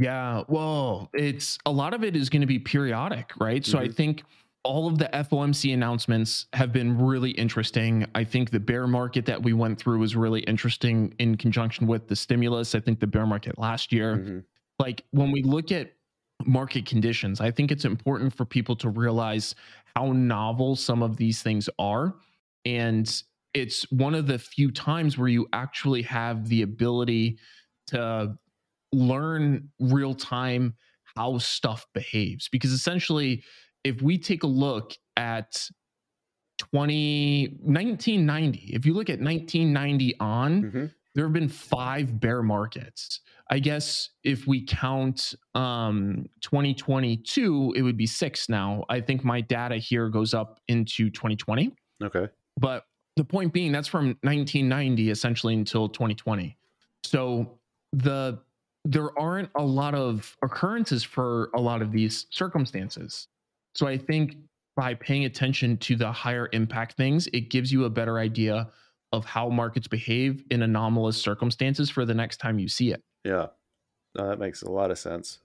Yeah, 0.00 0.44
well, 0.48 1.08
it's 1.14 1.58
a 1.66 1.70
lot 1.72 1.94
of 1.94 2.04
it 2.04 2.14
is 2.14 2.28
going 2.28 2.42
to 2.42 2.46
be 2.46 2.58
periodic, 2.58 3.32
right? 3.40 3.64
So 3.64 3.78
I 3.78 3.88
Mhm. 3.88 3.94
think 3.94 4.22
all 4.68 4.86
of 4.86 4.98
the 4.98 5.08
FOMC 5.14 5.72
announcements 5.72 6.46
have 6.52 6.74
been 6.74 6.98
really 6.98 7.30
interesting. 7.30 8.06
I 8.14 8.22
think 8.22 8.50
the 8.50 8.60
bear 8.60 8.86
market 8.86 9.24
that 9.24 9.42
we 9.42 9.54
went 9.54 9.78
through 9.78 9.98
was 9.98 10.14
really 10.14 10.40
interesting 10.40 11.14
in 11.18 11.38
conjunction 11.38 11.86
with 11.86 12.06
the 12.06 12.14
stimulus. 12.14 12.74
I 12.74 12.80
think 12.80 13.00
the 13.00 13.06
bear 13.06 13.26
market 13.26 13.58
last 13.58 13.92
year, 13.92 14.18
Mhm. 14.18 14.44
like 14.78 15.06
when 15.12 15.32
we 15.32 15.42
look 15.42 15.72
at 15.72 15.94
market 16.44 16.84
conditions, 16.84 17.40
I 17.40 17.50
think 17.50 17.72
it's 17.72 17.86
important 17.86 18.34
for 18.34 18.44
people 18.44 18.76
to 18.76 18.90
realize 18.90 19.54
how 19.96 20.12
novel 20.12 20.76
some 20.76 21.02
of 21.02 21.16
these 21.16 21.42
things 21.42 21.70
are. 21.78 22.14
And 22.66 23.10
it's 23.54 23.90
one 23.90 24.14
of 24.14 24.26
the 24.26 24.38
few 24.38 24.70
times 24.70 25.16
where 25.16 25.28
you 25.28 25.48
actually 25.54 26.02
have 26.02 26.46
the 26.46 26.60
ability 26.60 27.38
to 27.86 28.36
learn 28.92 29.70
real 29.80 30.12
time 30.14 30.76
how 31.16 31.38
stuff 31.38 31.86
behaves. 31.94 32.48
Because 32.50 32.70
essentially, 32.70 33.42
if 33.84 34.02
we 34.02 34.18
take 34.18 34.42
a 34.42 34.46
look 34.46 34.92
at 35.16 35.68
20 36.58 37.58
1990 37.62 38.58
if 38.74 38.84
you 38.84 38.92
look 38.92 39.08
at 39.08 39.20
1990 39.20 40.18
on 40.18 40.62
Mhm. 40.64 40.94
there 41.14 41.24
have 41.24 41.32
been 41.32 41.48
five 41.48 42.20
bear 42.20 42.42
markets. 42.42 43.20
I 43.50 43.58
guess 43.60 44.10
if 44.24 44.46
we 44.46 44.64
count 44.64 45.34
um 45.54 46.26
2022 46.40 47.74
it 47.76 47.82
would 47.82 47.96
be 47.96 48.06
six 48.06 48.48
now. 48.48 48.84
I 48.88 49.00
think 49.00 49.24
my 49.24 49.40
data 49.40 49.76
here 49.76 50.08
goes 50.08 50.34
up 50.34 50.60
into 50.68 51.10
2020 51.10 51.74
Okay. 52.02 52.28
but 52.56 52.84
the 53.16 53.24
point 53.24 53.52
being 53.52 53.72
that's 53.72 53.88
from 53.88 54.16
1990 54.22 55.10
essentially 55.10 55.54
until 55.54 55.88
2020 55.88 56.56
so 57.04 57.58
the 57.92 58.40
there 58.84 59.16
aren't 59.18 59.50
a 59.56 59.62
lot 59.64 59.94
of 59.94 60.36
occurrences 60.42 61.02
for 61.04 61.50
a 61.54 61.60
lot 61.60 61.82
of 61.82 61.90
these 61.92 62.26
circumstances 62.30 63.28
so 63.78 63.86
i 63.86 63.96
think 63.96 64.36
by 64.76 64.94
paying 64.94 65.24
attention 65.24 65.76
to 65.76 65.94
the 65.96 66.10
higher 66.10 66.48
impact 66.52 66.96
things 66.96 67.28
it 67.32 67.50
gives 67.50 67.70
you 67.72 67.84
a 67.84 67.90
better 67.90 68.18
idea 68.18 68.68
of 69.12 69.24
how 69.24 69.48
markets 69.48 69.86
behave 69.88 70.42
in 70.50 70.62
anomalous 70.62 71.16
circumstances 71.20 71.88
for 71.88 72.04
the 72.04 72.14
next 72.14 72.38
time 72.38 72.58
you 72.58 72.68
see 72.68 72.90
it 72.92 73.00
Yeah. 73.24 73.46
No, 74.16 74.28
that 74.28 74.38
makes 74.38 74.62
a 74.62 74.70
lot 74.70 74.90
of 74.90 74.98
sense. 74.98 75.38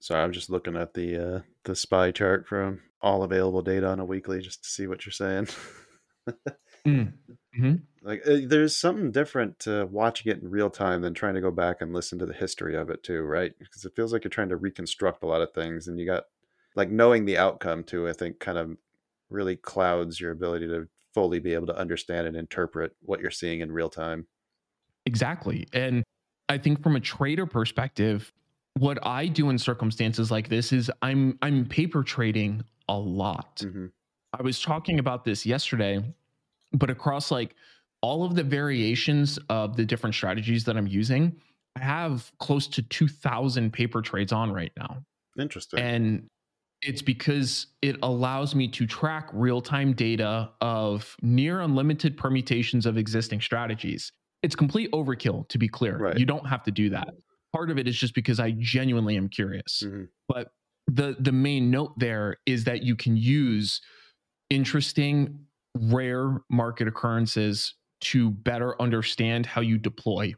Sorry, 0.00 0.22
I'm 0.22 0.32
just 0.32 0.50
looking 0.50 0.76
at 0.76 0.94
the 0.94 1.08
uh, 1.36 1.40
the 1.64 1.76
SPY 1.76 2.10
chart 2.10 2.48
from 2.48 2.80
all 3.00 3.22
available 3.22 3.62
data 3.62 3.86
on 3.86 4.00
a 4.00 4.04
weekly 4.04 4.40
just 4.40 4.64
to 4.64 4.68
see 4.68 4.86
what 4.88 5.04
you're 5.06 5.12
saying. 5.12 5.48
Mm. 6.84 7.12
Mhm. 7.56 7.82
like 8.02 8.26
uh, 8.26 8.38
there's 8.44 8.76
something 8.76 9.12
different 9.12 9.60
to 9.60 9.86
watching 9.86 10.32
it 10.32 10.42
in 10.42 10.50
real 10.50 10.68
time 10.70 11.02
than 11.02 11.14
trying 11.14 11.34
to 11.34 11.40
go 11.40 11.52
back 11.52 11.80
and 11.80 11.92
listen 11.92 12.18
to 12.18 12.26
the 12.26 12.32
history 12.32 12.74
of 12.74 12.90
it 12.90 13.04
too, 13.04 13.22
right? 13.22 13.52
Because 13.56 13.84
it 13.84 13.94
feels 13.94 14.12
like 14.12 14.24
you're 14.24 14.30
trying 14.30 14.48
to 14.48 14.56
reconstruct 14.56 15.22
a 15.22 15.26
lot 15.28 15.42
of 15.42 15.52
things 15.52 15.86
and 15.86 15.96
you 16.00 16.06
got 16.06 16.24
like 16.74 16.90
knowing 16.90 17.24
the 17.24 17.38
outcome 17.38 17.84
too, 17.84 18.08
I 18.08 18.12
think 18.12 18.38
kind 18.38 18.58
of 18.58 18.76
really 19.30 19.56
clouds 19.56 20.20
your 20.20 20.30
ability 20.30 20.66
to 20.68 20.88
fully 21.14 21.38
be 21.38 21.54
able 21.54 21.66
to 21.66 21.76
understand 21.76 22.26
and 22.26 22.36
interpret 22.36 22.96
what 23.00 23.20
you're 23.20 23.30
seeing 23.30 23.60
in 23.60 23.72
real 23.72 23.90
time. 23.90 24.26
Exactly. 25.06 25.66
And 25.72 26.04
I 26.48 26.58
think 26.58 26.82
from 26.82 26.96
a 26.96 27.00
trader 27.00 27.46
perspective, 27.46 28.32
what 28.78 28.98
I 29.06 29.26
do 29.26 29.50
in 29.50 29.58
circumstances 29.58 30.30
like 30.30 30.48
this 30.48 30.72
is 30.72 30.90
I'm 31.02 31.38
I'm 31.42 31.66
paper 31.66 32.02
trading 32.02 32.62
a 32.88 32.98
lot. 32.98 33.62
hmm 33.62 33.86
I 34.38 34.40
was 34.40 34.62
talking 34.62 34.98
about 34.98 35.24
this 35.26 35.44
yesterday, 35.44 36.02
but 36.72 36.88
across 36.88 37.30
like 37.30 37.54
all 38.00 38.24
of 38.24 38.34
the 38.34 38.42
variations 38.42 39.38
of 39.50 39.76
the 39.76 39.84
different 39.84 40.14
strategies 40.14 40.64
that 40.64 40.74
I'm 40.74 40.86
using, 40.86 41.36
I 41.76 41.80
have 41.80 42.32
close 42.38 42.66
to 42.68 42.82
2000 42.82 43.72
paper 43.74 44.00
trades 44.00 44.32
on 44.32 44.50
right 44.50 44.72
now. 44.78 45.04
Interesting. 45.38 45.80
And 45.80 46.28
it's 46.82 47.02
because 47.02 47.68
it 47.80 47.96
allows 48.02 48.54
me 48.54 48.68
to 48.68 48.86
track 48.86 49.28
real 49.32 49.60
time 49.60 49.92
data 49.92 50.50
of 50.60 51.16
near 51.22 51.60
unlimited 51.60 52.16
permutations 52.16 52.86
of 52.86 52.98
existing 52.98 53.40
strategies. 53.40 54.12
It's 54.42 54.56
complete 54.56 54.90
overkill, 54.92 55.48
to 55.48 55.58
be 55.58 55.68
clear. 55.68 55.98
Right. 55.98 56.18
You 56.18 56.26
don't 56.26 56.46
have 56.46 56.64
to 56.64 56.72
do 56.72 56.90
that. 56.90 57.08
Part 57.52 57.70
of 57.70 57.78
it 57.78 57.86
is 57.86 57.96
just 57.96 58.14
because 58.14 58.40
I 58.40 58.52
genuinely 58.58 59.16
am 59.16 59.28
curious. 59.28 59.82
Mhm. 59.86 60.08
But 60.28 60.48
the 60.88 61.16
the 61.20 61.32
main 61.32 61.70
note 61.70 61.96
there 61.98 62.38
is 62.46 62.64
that 62.64 62.82
you 62.82 62.96
can 62.96 63.16
use 63.16 63.80
interesting, 64.50 65.46
rare 65.74 66.40
market 66.50 66.88
occurrences 66.88 67.74
to 68.00 68.30
better 68.30 68.80
understand 68.82 69.46
how 69.46 69.60
you 69.60 69.78
deploy. 69.78 70.34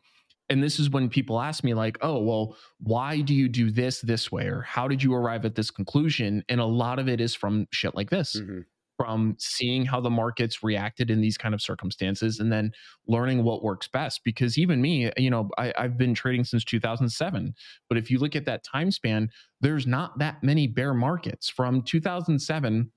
And 0.50 0.62
this 0.62 0.78
is 0.78 0.90
when 0.90 1.08
people 1.08 1.40
ask 1.40 1.64
me, 1.64 1.72
like, 1.74 1.96
oh, 2.02 2.22
well, 2.22 2.56
why 2.78 3.20
do 3.20 3.34
you 3.34 3.48
do 3.48 3.70
this 3.70 4.00
this 4.02 4.30
way? 4.30 4.46
Or 4.46 4.60
how 4.62 4.88
did 4.88 5.02
you 5.02 5.14
arrive 5.14 5.44
at 5.44 5.54
this 5.54 5.70
conclusion? 5.70 6.44
And 6.48 6.60
a 6.60 6.66
lot 6.66 6.98
of 6.98 7.08
it 7.08 7.20
is 7.20 7.34
from 7.34 7.66
shit 7.72 7.94
like 7.94 8.10
this, 8.10 8.36
Mhm. 8.36 8.64
from 8.98 9.34
seeing 9.38 9.84
how 9.86 10.00
the 10.00 10.10
markets 10.10 10.62
reacted 10.62 11.10
in 11.10 11.20
these 11.20 11.36
kind 11.38 11.54
of 11.54 11.60
circumstances 11.62 12.38
and 12.40 12.52
then 12.52 12.72
learning 13.08 13.42
what 13.42 13.64
works 13.64 13.88
best. 13.88 14.20
Because 14.22 14.56
even 14.58 14.80
me, 14.82 15.10
you 15.16 15.30
know, 15.30 15.48
I, 15.58 15.72
I've 15.78 15.96
been 15.98 16.14
trading 16.14 16.44
since 16.44 16.62
2007. 16.62 17.54
But 17.88 17.98
if 17.98 18.10
you 18.10 18.18
look 18.18 18.36
at 18.36 18.44
that 18.44 18.62
time 18.64 18.90
span, 18.90 19.30
there's 19.60 19.86
not 19.86 20.18
that 20.18 20.42
many 20.44 20.66
bear 20.68 20.94
markets. 20.94 21.48
From 21.48 21.82
2007 21.82 22.92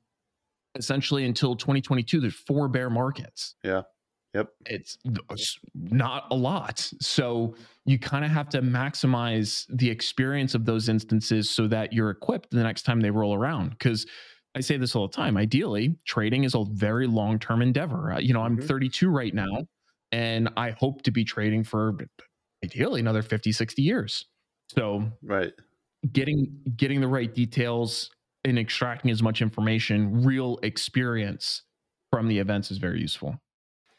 essentially 0.75 1.25
until 1.25 1.55
2022, 1.55 2.19
there's 2.19 2.35
four 2.35 2.67
bear 2.67 2.89
markets 2.89 3.55
Yeah. 3.63 3.81
Yep. 4.33 4.53
it's, 4.65 4.97
it's 5.29 5.57
not 5.73 6.27
a 6.31 6.35
lot. 6.35 6.79
So 6.99 7.55
you 7.85 7.97
kind 7.97 8.25
of 8.25 8.31
have 8.31 8.49
to 8.49 8.61
maximize 8.61 9.65
the 9.69 9.89
experience 9.89 10.53
of 10.55 10.65
those 10.65 10.89
instances 10.89 11.49
so 11.49 11.67
that 11.67 11.93
you're 11.93 12.09
equipped 12.09 12.51
the 12.51 12.63
next 12.63 12.83
time 12.83 12.99
they 12.99 13.11
roll 13.11 13.33
around. 13.33 13.69
Because 13.71 14.05
I 14.55 14.59
say 14.61 14.75
this 14.77 14.95
all 14.95 15.07
the 15.07 15.13
time. 15.15 15.37
Ideally, 15.37 15.97
trading 16.05 16.43
is 16.43 16.55
a 16.55 16.65
very 16.71 17.07
long 17.07 17.39
term 17.39 17.61
endeavor. 17.61 18.11
Uh, 18.13 18.19
you 18.19 18.33
know, 18.33 18.41
I'm 18.41 18.57
Mhm. 18.57 18.61
32 18.61 19.09
right 19.09 19.33
now, 19.33 19.67
and 20.11 20.49
I 20.57 20.71
hope 20.71 21.03
to 21.03 21.11
be 21.11 21.23
trading 21.23 21.63
for 21.63 21.95
ideally 22.65 22.99
another 22.99 23.21
50, 23.21 23.51
60 23.51 23.83
years. 23.83 24.25
So 24.69 25.11
Right. 25.21 25.53
getting 26.11 26.63
getting 26.75 27.01
the 27.01 27.07
right 27.07 27.33
details 27.33 28.09
and 28.43 28.57
extracting 28.59 29.11
as 29.11 29.21
much 29.23 29.41
information, 29.41 30.23
real 30.23 30.59
experience 30.63 31.63
from 32.11 32.27
the 32.27 32.39
events 32.39 32.71
is 32.71 32.77
very 32.77 33.01
useful. 33.01 33.35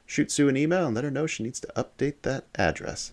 Shoot 0.07 0.31
Sue 0.31 0.49
an 0.49 0.57
email 0.57 0.87
and 0.87 0.95
let 0.95 1.05
her 1.05 1.11
know 1.11 1.27
she 1.27 1.43
needs 1.43 1.61
to 1.61 1.69
update 1.77 2.23
that 2.23 2.47
address. 2.55 3.13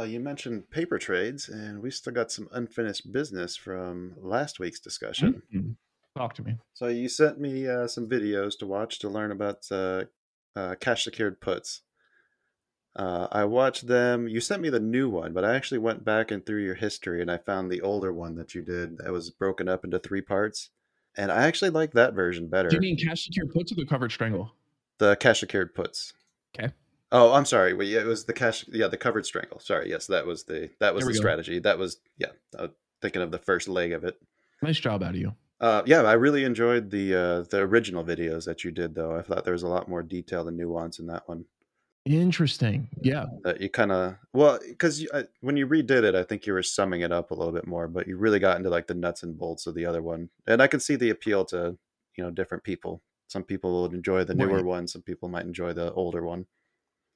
Well, 0.00 0.08
you 0.08 0.18
mentioned 0.18 0.70
paper 0.70 0.98
trades, 0.98 1.50
and 1.50 1.82
we 1.82 1.90
still 1.90 2.14
got 2.14 2.32
some 2.32 2.48
unfinished 2.52 3.12
business 3.12 3.54
from 3.54 4.14
last 4.16 4.58
week's 4.58 4.80
discussion. 4.80 5.42
Mhm. 5.52 5.76
Talk 6.16 6.32
to 6.36 6.42
me. 6.42 6.56
So 6.72 6.86
you 6.86 7.06
sent 7.06 7.38
me 7.38 7.68
uh, 7.68 7.86
some 7.86 8.08
videos 8.08 8.58
to 8.60 8.66
watch 8.66 8.98
to 9.00 9.10
learn 9.10 9.30
about 9.30 9.70
uh, 9.70 10.06
uh, 10.56 10.76
cash 10.76 11.04
secured 11.04 11.42
puts. 11.42 11.82
Uh, 12.96 13.28
I 13.30 13.44
watched 13.44 13.88
them. 13.88 14.26
You 14.26 14.40
sent 14.40 14.62
me 14.62 14.70
the 14.70 14.80
new 14.80 15.10
one, 15.10 15.34
but 15.34 15.44
I 15.44 15.54
actually 15.54 15.76
went 15.76 16.02
back 16.02 16.30
and 16.30 16.46
through 16.46 16.64
your 16.64 16.76
history, 16.76 17.20
and 17.20 17.30
I 17.30 17.36
found 17.36 17.70
the 17.70 17.82
older 17.82 18.10
one 18.10 18.36
that 18.36 18.54
you 18.54 18.62
did 18.62 18.96
that 18.96 19.12
was 19.12 19.28
broken 19.28 19.68
up 19.68 19.84
into 19.84 19.98
three 19.98 20.22
parts. 20.22 20.70
And 21.14 21.30
I 21.30 21.46
actually 21.46 21.72
like 21.72 21.92
that 21.92 22.14
version 22.14 22.48
better. 22.48 22.70
Do 22.70 22.76
you 22.76 22.80
mean 22.80 22.96
cash 22.96 23.26
secured 23.26 23.52
puts 23.52 23.70
or 23.70 23.74
the 23.74 23.84
covered 23.84 24.12
strangle? 24.12 24.54
the 24.96 25.16
cash 25.16 25.40
secured 25.40 25.74
puts? 25.74 26.14
Okay. 26.58 26.72
Oh, 27.12 27.32
I'm 27.32 27.44
sorry. 27.44 27.74
Wait, 27.74 27.88
yeah, 27.88 28.00
it 28.00 28.06
was 28.06 28.24
the 28.24 28.32
cash. 28.32 28.64
Yeah, 28.68 28.86
the 28.86 28.96
covered 28.96 29.26
strangle. 29.26 29.58
Sorry. 29.60 29.90
Yes, 29.90 30.06
that 30.06 30.26
was 30.26 30.44
the 30.44 30.70
that 30.78 30.94
was 30.94 31.04
There 31.04 31.12
the 31.12 31.18
strategy. 31.18 31.58
That 31.58 31.78
was 31.78 31.98
yeah. 32.18 32.28
Was 32.58 32.70
thinking 33.02 33.22
of 33.22 33.30
the 33.30 33.38
first 33.38 33.68
leg 33.68 33.92
of 33.92 34.04
it. 34.04 34.20
Nice 34.62 34.78
job 34.78 35.02
out 35.02 35.10
of 35.10 35.16
you. 35.16 35.34
Uh, 35.60 35.82
yeah, 35.86 36.02
I 36.02 36.12
really 36.12 36.44
enjoyed 36.44 36.90
the 36.90 37.14
uh, 37.14 37.42
the 37.50 37.58
original 37.58 38.04
videos 38.04 38.44
that 38.46 38.64
you 38.64 38.70
did, 38.70 38.94
though. 38.94 39.16
I 39.16 39.22
thought 39.22 39.44
there 39.44 39.52
was 39.52 39.62
a 39.62 39.68
lot 39.68 39.88
more 39.88 40.02
detail 40.02 40.46
and 40.48 40.56
nuance 40.56 40.98
in 40.98 41.06
that 41.08 41.28
one. 41.28 41.44
Interesting. 42.06 42.88
Yeah. 43.02 43.26
That 43.44 43.60
you 43.60 43.68
kind 43.68 43.92
of 43.92 44.16
well, 44.32 44.58
because 44.66 45.06
when 45.40 45.56
you 45.56 45.66
redid 45.66 46.02
it, 46.04 46.14
I 46.14 46.22
think 46.22 46.46
you 46.46 46.54
were 46.54 46.62
summing 46.62 47.02
it 47.02 47.12
up 47.12 47.30
a 47.30 47.34
little 47.34 47.52
bit 47.52 47.66
more, 47.66 47.88
but 47.88 48.06
you 48.06 48.16
really 48.16 48.38
got 48.38 48.56
into 48.56 48.70
like 48.70 48.86
the 48.86 48.94
nuts 48.94 49.22
and 49.22 49.36
bolts 49.36 49.66
of 49.66 49.74
the 49.74 49.84
other 49.84 50.00
one, 50.02 50.30
and 50.46 50.62
I 50.62 50.66
can 50.66 50.80
see 50.80 50.96
the 50.96 51.10
appeal 51.10 51.44
to 51.46 51.76
you 52.16 52.24
know 52.24 52.30
different 52.30 52.64
people. 52.64 53.02
Some 53.28 53.44
people 53.44 53.82
would 53.82 53.92
enjoy 53.92 54.24
the 54.24 54.34
newer 54.34 54.56
Right. 54.56 54.64
one. 54.64 54.88
Some 54.88 55.02
people 55.02 55.28
might 55.28 55.44
enjoy 55.44 55.72
the 55.72 55.92
older 55.92 56.24
one. 56.24 56.46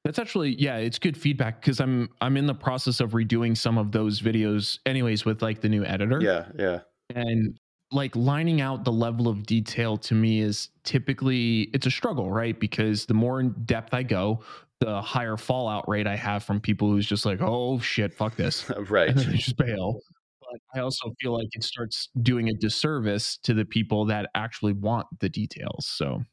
That's 0.05 0.19
actually 0.19 0.55
yeah, 0.61 0.77
it's 0.77 0.99
good 0.99 1.17
feedback 1.17 1.59
because 1.59 1.81
I'm 1.81 2.09
I'm 2.21 2.37
in 2.37 2.45
the 2.45 2.53
process 2.53 2.99
of 3.01 3.11
redoing 3.11 3.57
some 3.57 3.77
of 3.77 3.91
those 3.91 4.21
videos 4.21 4.79
anyways 4.85 5.25
with 5.25 5.41
like 5.41 5.59
the 5.61 5.67
new 5.67 5.83
editor. 5.83 6.21
Yeah, 6.21 6.45
yeah, 6.57 6.79
and 7.09 7.59
like 7.91 8.15
lining 8.15 8.61
out 8.61 8.83
the 8.83 8.91
level 8.91 9.27
of 9.27 9.45
detail 9.47 9.97
to 9.97 10.13
me 10.13 10.41
is 10.41 10.69
typically 10.83 11.61
it's 11.73 11.85
a 11.87 11.91
struggle 11.91 12.31
right 12.31 12.59
because 12.59 13.05
the 13.05 13.13
more 13.13 13.39
in 13.39 13.51
depth 13.65 13.93
i 13.93 14.01
go 14.01 14.39
the 14.79 14.99
higher 15.01 15.37
fallout 15.37 15.87
rate 15.87 16.07
i 16.07 16.15
have 16.15 16.43
from 16.43 16.59
people 16.59 16.89
who's 16.89 17.05
just 17.05 17.27
like 17.27 17.39
oh 17.41 17.79
shit 17.79 18.11
fuck 18.11 18.35
this 18.35 18.67
right. 18.89 19.09
and 19.09 19.19
they 19.19 19.37
just 19.37 19.55
bail 19.55 19.99
but 20.41 20.59
i 20.75 20.79
also 20.79 21.13
feel 21.21 21.37
like 21.37 21.47
it 21.53 21.63
starts 21.63 22.09
doing 22.23 22.49
a 22.49 22.53
disservice 22.53 23.37
to 23.37 23.53
the 23.53 23.63
people 23.63 24.03
that 24.03 24.29
actually 24.33 24.73
want 24.73 25.05
the 25.19 25.29
details 25.29 25.85
so 25.85 26.23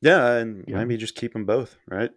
Yeah, 0.00 0.36
and 0.36 0.64
Yeah. 0.66 0.78
maybe 0.78 0.96
just 0.96 1.16
keep 1.16 1.32
them 1.34 1.44
both, 1.44 1.76
right? 1.86 2.10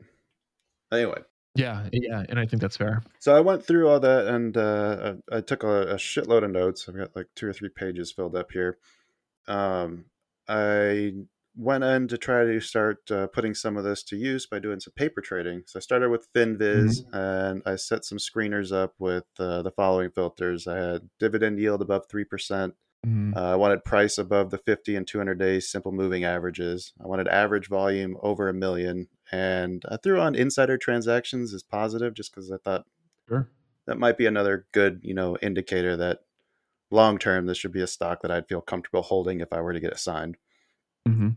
Anyway, 0.92 1.22
yeah 1.56 1.88
yeah 1.92 2.24
and 2.30 2.40
i 2.40 2.46
think 2.46 2.62
that's 2.62 2.78
fair 2.78 3.02
so 3.20 3.36
I 3.36 3.40
went 3.42 3.64
through 3.66 3.88
all 3.90 4.00
that 4.00 4.28
and 4.28 4.56
uh, 4.58 5.16
I, 5.32 5.38
I 5.38 5.42
took 5.42 5.64
a, 5.64 5.82
a 5.84 5.96
shitload 5.96 6.44
of 6.44 6.52
notes. 6.52 6.88
I've 6.88 6.98
got 6.98 7.16
like 7.16 7.28
two 7.36 7.48
or 7.48 7.54
three 7.54 7.70
pages 7.70 8.12
filled 8.12 8.36
up 8.36 8.52
here. 8.52 8.78
Um, 9.48 10.06
I 10.48 11.12
went 11.56 11.84
in 11.84 12.08
to 12.08 12.18
try 12.18 12.46
to 12.46 12.60
start 12.60 13.12
uh, 13.12 13.28
putting 13.28 13.54
some 13.54 13.78
of 13.78 13.84
this 13.84 14.02
to 14.04 14.16
use 14.16 14.46
by 14.48 14.60
doing 14.60 14.80
some 14.80 14.94
paper 14.96 15.22
trading. 15.22 15.64
So 15.68 15.78
I 15.78 15.82
started 15.82 16.10
with 16.10 16.32
FinViz 16.34 17.04
and 17.14 17.62
I 17.66 17.76
set 17.76 18.06
some 18.06 18.18
screeners 18.18 18.72
up 18.74 18.96
with 18.98 19.26
uh, 19.38 19.62
the 19.62 19.72
following 19.72 20.10
filters. 20.12 20.68
I 20.68 20.78
had 20.78 21.10
dividend 21.20 21.60
yield 21.60 21.82
above 21.82 22.08
3%. 22.08 22.74
Mhm. 23.06 23.36
Uh, 23.36 23.40
I 23.40 23.56
wanted 23.56 23.84
price 23.84 24.18
above 24.18 24.52
the 24.52 24.60
50 24.60 24.96
and 24.96 25.08
200 25.08 25.38
days 25.38 25.70
simple 25.70 25.92
moving 25.92 26.24
averages. 26.24 26.94
I 27.04 27.08
wanted 27.08 27.28
average 27.28 27.68
volume 27.68 28.16
over 28.22 28.48
a 28.48 28.54
million. 28.54 29.08
And 29.32 29.84
I 29.90 29.98
threw 29.98 30.20
on 30.20 30.36
insider 30.36 30.78
transactions 30.78 31.54
as 31.54 31.64
positive 31.64 32.14
just 32.14 32.34
because 32.34 32.52
I 32.52 32.58
thought 32.58 32.86
sure 33.30 33.50
that 33.88 33.98
might 33.98 34.18
be 34.18 34.26
another 34.26 34.68
good, 34.72 35.02
you 35.04 35.14
know, 35.14 35.38
indicator 35.42 35.98
that 35.98 36.20
long 36.92 37.18
term 37.18 37.46
this 37.46 37.58
should 37.58 37.72
be 37.72 37.82
a 37.82 37.88
stock 37.88 38.22
that 38.22 38.32
I'd 38.32 38.48
feel 38.48 38.62
comfortable 38.62 39.02
holding 39.02 39.40
if 39.40 39.54
I 39.54 39.62
were 39.62 39.74
to 39.74 39.80
get 39.80 39.94
assigned. 39.94 40.38
hmm 41.08 41.30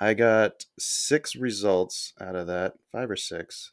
I 0.00 0.14
got 0.14 0.64
six 0.76 1.36
results 1.36 2.14
out 2.20 2.34
of 2.34 2.48
that, 2.48 2.74
five 2.90 3.08
or 3.08 3.16
six. 3.16 3.72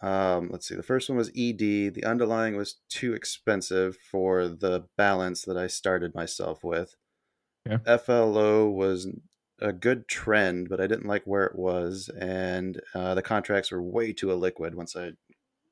Um, 0.00 0.48
let's 0.50 0.68
see. 0.68 0.76
The 0.76 0.82
first 0.82 1.08
one 1.08 1.18
was 1.18 1.30
ED. 1.36 1.58
The 1.94 2.04
underlying 2.04 2.56
was 2.56 2.76
too 2.88 3.14
expensive 3.14 3.96
for 3.96 4.46
the 4.46 4.84
balance 4.96 5.42
that 5.42 5.56
I 5.56 5.66
started 5.66 6.14
myself 6.14 6.62
with. 6.62 6.94
Okay. 7.68 7.82
FLO 7.98 8.70
was 8.70 9.08
a 9.60 9.72
good 9.72 10.08
trend, 10.08 10.68
but 10.68 10.80
I 10.80 10.86
didn't 10.86 11.06
like 11.06 11.24
where 11.24 11.44
it 11.44 11.56
was, 11.56 12.08
and 12.18 12.80
uh, 12.94 13.14
the 13.14 13.22
contracts 13.22 13.70
were 13.70 13.82
way 13.82 14.12
too 14.12 14.28
illiquid 14.28 14.74
once 14.74 14.96
I 14.96 15.12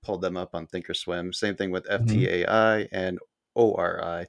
pulled 0.02 0.22
them 0.22 0.36
up 0.36 0.54
on 0.54 0.66
Thinkorswim. 0.66 1.34
Same 1.34 1.56
thing 1.56 1.70
with 1.70 1.86
FTAI 1.86 2.88
and 2.92 3.18
ORI. 3.54 4.26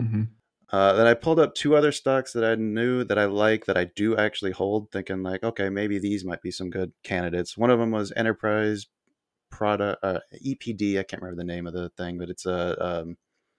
hmm 0.00 0.24
Uh, 0.70 0.94
then 0.94 1.06
I 1.06 1.14
pulled 1.14 1.38
up 1.38 1.54
two 1.54 1.76
other 1.76 1.92
stocks 1.92 2.32
that 2.32 2.44
I 2.44 2.56
knew 2.56 3.04
that 3.04 3.18
I 3.18 3.26
like 3.26 3.66
that 3.66 3.76
I 3.78 3.84
do 3.84 4.16
actually 4.16 4.50
hold, 4.52 4.90
thinking 4.90 5.22
like, 5.22 5.44
okay, 5.44 5.68
maybe 5.68 5.98
these 6.00 6.24
might 6.24 6.42
be 6.42 6.50
some 6.50 6.70
good 6.70 6.92
candidates. 7.04 7.56
One 7.56 7.70
of 7.70 7.78
them 7.78 7.92
was 7.92 8.12
Enterprise 8.16 8.86
Product 9.50 10.02
uh, 10.04 10.20
EPD. 10.44 10.98
I 10.98 11.04
can't 11.04 11.22
remember 11.22 11.40
the 11.40 11.46
name 11.46 11.66
of 11.68 11.72
the 11.72 11.90
thing, 11.90 12.18
but 12.18 12.30
it's 12.30 12.46
a 12.46 12.84
um, 12.84 13.16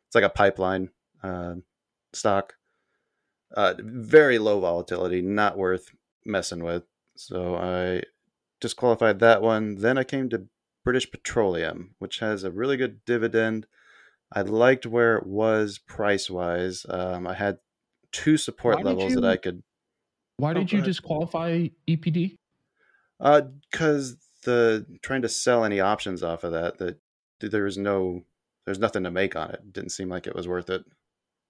it's 0.08 0.15
like 0.15 0.25
a 0.25 0.30
pipeline 0.30 0.89
uh, 1.23 1.56
stock. 2.13 2.57
Uh, 3.55 3.75
very 3.79 4.38
low 4.38 4.60
volatility, 4.60 5.21
not 5.21 5.57
worth 5.57 5.91
messing 6.25 6.63
with. 6.63 6.83
So 7.15 7.55
I 7.55 8.03
disqualified 8.60 9.19
that 9.19 9.41
one. 9.41 9.75
Then 9.75 9.97
I 9.97 10.03
came 10.03 10.29
to 10.29 10.47
British 10.83 11.10
Petroleum, 11.10 11.95
which 11.99 12.19
has 12.19 12.43
a 12.43 12.51
really 12.51 12.77
good 12.77 13.03
dividend. 13.05 13.67
I 14.31 14.41
liked 14.41 14.86
where 14.86 15.17
it 15.17 15.25
was 15.25 15.77
price 15.77 16.29
wise. 16.29 16.86
Um, 16.89 17.25
I 17.25 17.33
had 17.33 17.60
two 18.12 18.38
support 18.38 18.75
Why 18.75 18.83
did 18.83 18.88
levels 18.89 19.15
that 19.15 19.23
I 19.23 19.38
could, 19.38 19.63
why 20.38 20.51
Oh, 20.51 20.53
did 20.55 20.69
go 20.69 20.77
you 20.77 20.83
disqualify 20.83 21.67
epd 21.88 22.36
because 23.19 24.17
the 24.43 24.86
trying 25.01 25.23
to 25.23 25.29
sell 25.29 25.63
any 25.65 25.79
options 25.79 26.21
off 26.23 26.43
of 26.43 26.51
that, 26.51 26.77
that 26.77 26.99
there 27.39 27.63
was 27.63 27.77
no, 27.77 28.23
there's 28.65 28.79
nothing 28.79 29.03
to 29.03 29.12
make 29.12 29.36
on 29.36 29.51
it. 29.51 29.73
Didn't 29.73 29.91
seem 29.91 30.10
like 30.10 30.27
it 30.27 30.36
was 30.36 30.47
worth 30.47 30.69
it. 30.69 30.83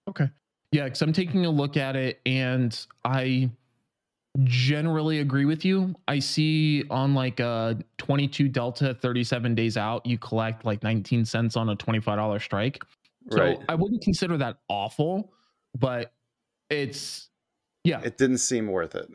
Okay. 0.08 0.30
Yeah, 0.72 0.86
because 0.86 1.02
I'm 1.02 1.14
taking 1.14 1.46
a 1.46 1.50
look 1.50 1.78
at 1.78 1.96
it 1.96 2.20
and 2.26 2.78
I 3.06 3.50
generally 4.44 5.20
agree 5.20 5.46
with 5.46 5.66
you. 5.66 5.96
I 6.08 6.20
see 6.20 6.84
on 6.90 7.16
like 7.16 7.40
a 7.40 7.78
22 7.98 8.50
Delta 8.50 8.94
37 8.94 9.56
days 9.56 9.78
out, 9.78 10.06
you 10.06 10.18
collect 10.18 10.66
like 10.66 10.84
19 10.84 11.26
cents 11.26 11.56
on 11.56 11.70
a 11.70 11.76
$25 11.76 12.42
strike. 12.42 12.84
So 13.32 13.40
right. 13.40 13.60
I 13.68 13.76
wouldn't 13.76 14.02
consider 14.02 14.38
that 14.38 14.58
awful, 14.70 15.34
but 15.78 16.14
it's, 16.70 17.30
yeah, 17.84 18.02
It 18.02 18.18
didn't 18.18 18.38
seem 18.40 18.68
worth 18.68 18.96
it. 18.96 19.10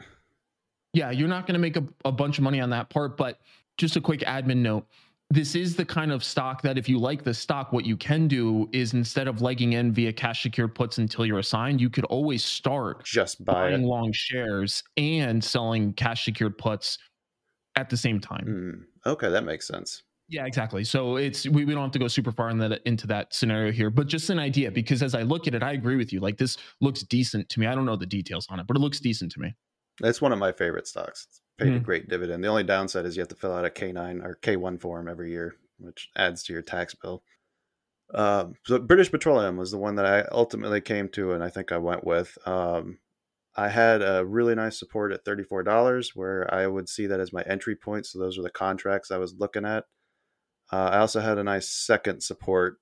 yeah, 0.95 1.11
you're 1.11 1.29
not 1.29 1.47
going 1.47 1.55
to 1.55 1.61
make 1.61 1.77
a, 1.77 1.85
a 2.05 2.13
bunch 2.13 2.39
of 2.39 2.45
money 2.45 2.61
on 2.61 2.71
that 2.71 2.91
part. 2.91 3.17
But 3.17 3.39
just 3.79 3.97
a 3.97 4.01
quick 4.01 4.21
admin 4.21 4.59
note 4.59 4.87
this 5.33 5.55
is 5.55 5.77
the 5.77 5.85
kind 5.85 6.13
of 6.13 6.23
stock 6.23 6.61
that 6.63 6.77
if 6.77 6.89
you 6.89 6.99
like 6.99 7.25
the 7.25 7.33
stock, 7.33 7.73
what 7.73 7.87
you 7.87 7.97
can 7.97 8.29
do 8.29 8.69
is 8.73 8.93
instead 8.93 9.29
of 9.29 9.41
legging 9.41 9.73
in 9.73 9.93
via 9.93 10.13
cash 10.13 10.43
secured 10.43 10.75
puts 10.75 10.99
until 10.99 11.25
you're 11.25 11.39
assigned, 11.39 11.81
you 11.81 11.89
could 11.89 12.05
always 12.07 12.45
start 12.45 13.05
Just 13.05 13.45
buy 13.45 13.71
buying 13.71 13.83
it. 13.83 13.87
long 13.87 14.13
shares 14.13 14.83
and 14.99 15.43
selling 15.43 15.95
cash 15.95 16.25
secured 16.27 16.59
puts 16.59 16.99
at 17.77 17.89
the 17.89 17.97
same 17.97 18.21
time. 18.21 18.45
Hmm. 19.05 19.11
Okay, 19.11 19.31
that 19.31 19.45
makes 19.45 19.67
sense. 19.67 20.03
Yeah, 20.29 20.47
exactly. 20.47 20.85
So 20.85 21.17
it's 21.17 21.47
we, 21.49 21.65
we 21.65 21.75
don't 21.75 21.83
have 21.83 21.93
to 21.93 21.99
go 21.99 22.09
super 22.09 22.33
far 22.33 22.49
in 22.51 22.59
that 22.59 22.81
into 22.87 23.07
that 23.09 23.35
scenario 23.35 23.73
here, 23.73 23.91
but 23.91 24.07
just 24.07 24.31
an 24.31 24.39
idea 24.39 24.71
because 24.71 25.03
as 25.03 25.15
I 25.15 25.23
look 25.23 25.47
at 25.47 25.55
it, 25.55 25.63
I 25.63 25.73
agree 25.73 25.97
with 25.97 26.13
you. 26.13 26.21
Like 26.21 26.39
this 26.39 26.57
looks 26.81 27.03
decent 27.03 27.49
to 27.51 27.61
me. 27.61 27.67
I 27.67 27.75
don't 27.75 27.85
know 27.85 27.97
the 27.97 28.07
details 28.07 28.47
on 28.51 28.59
it, 28.61 28.67
but 28.67 28.77
it 28.77 28.81
looks 28.81 29.01
decent 29.01 29.33
to 29.33 29.41
me. 29.41 29.55
It's 30.03 30.23
one 30.23 30.33
of 30.33 30.39
my 30.39 30.53
favorite 30.53 30.87
stocks. 30.87 31.27
It's 31.29 31.42
paid 31.63 31.75
a 31.75 31.81
Mhm. 31.81 31.85
great 31.85 32.09
dividend. 32.09 32.43
The 32.43 32.49
only 32.49 32.65
downside 32.65 33.07
is 33.07 33.17
you 33.17 33.21
have 33.21 33.29
to 33.29 33.35
fill 33.35 33.53
out 33.55 33.65
a 33.65 33.71
K9 33.71 34.23
or 34.25 34.37
K1 34.37 34.79
form 34.79 35.09
every 35.09 35.31
year, 35.31 35.57
which 35.79 36.11
adds 36.17 36.43
to 36.45 36.53
your 36.53 36.63
tax 36.63 36.95
bill. 36.95 37.23
Um, 38.15 38.55
so 38.67 38.79
British 38.79 39.11
Petroleum 39.11 39.57
was 39.57 39.71
the 39.71 39.79
one 39.79 39.95
that 39.97 40.07
I 40.07 40.23
ultimately 40.33 40.81
came 40.81 41.09
to, 41.11 41.33
and 41.33 41.43
I 41.43 41.49
think 41.49 41.73
I 41.73 41.79
went 41.79 42.05
with. 42.05 42.37
Um, 42.47 42.99
I 43.55 43.69
had 43.69 44.03
a 44.03 44.25
really 44.25 44.55
nice 44.55 44.79
support 44.79 45.13
at 45.13 45.25
$34 45.25 46.15
where 46.15 46.53
I 46.53 46.67
would 46.67 46.89
see 46.89 47.07
that 47.07 47.21
as 47.21 47.33
my 47.33 47.43
entry 47.43 47.77
point. 47.77 48.07
So 48.07 48.19
those 48.19 48.37
were 48.37 48.43
the 48.43 48.51
contracts 48.51 49.11
I 49.11 49.19
was 49.19 49.35
looking 49.35 49.65
at. 49.65 49.85
Uh, 50.73 50.91
I 50.93 50.99
also 50.99 51.21
had 51.21 51.39
a 51.39 51.45
nice 51.45 51.69
second 51.69 52.23
support 52.23 52.79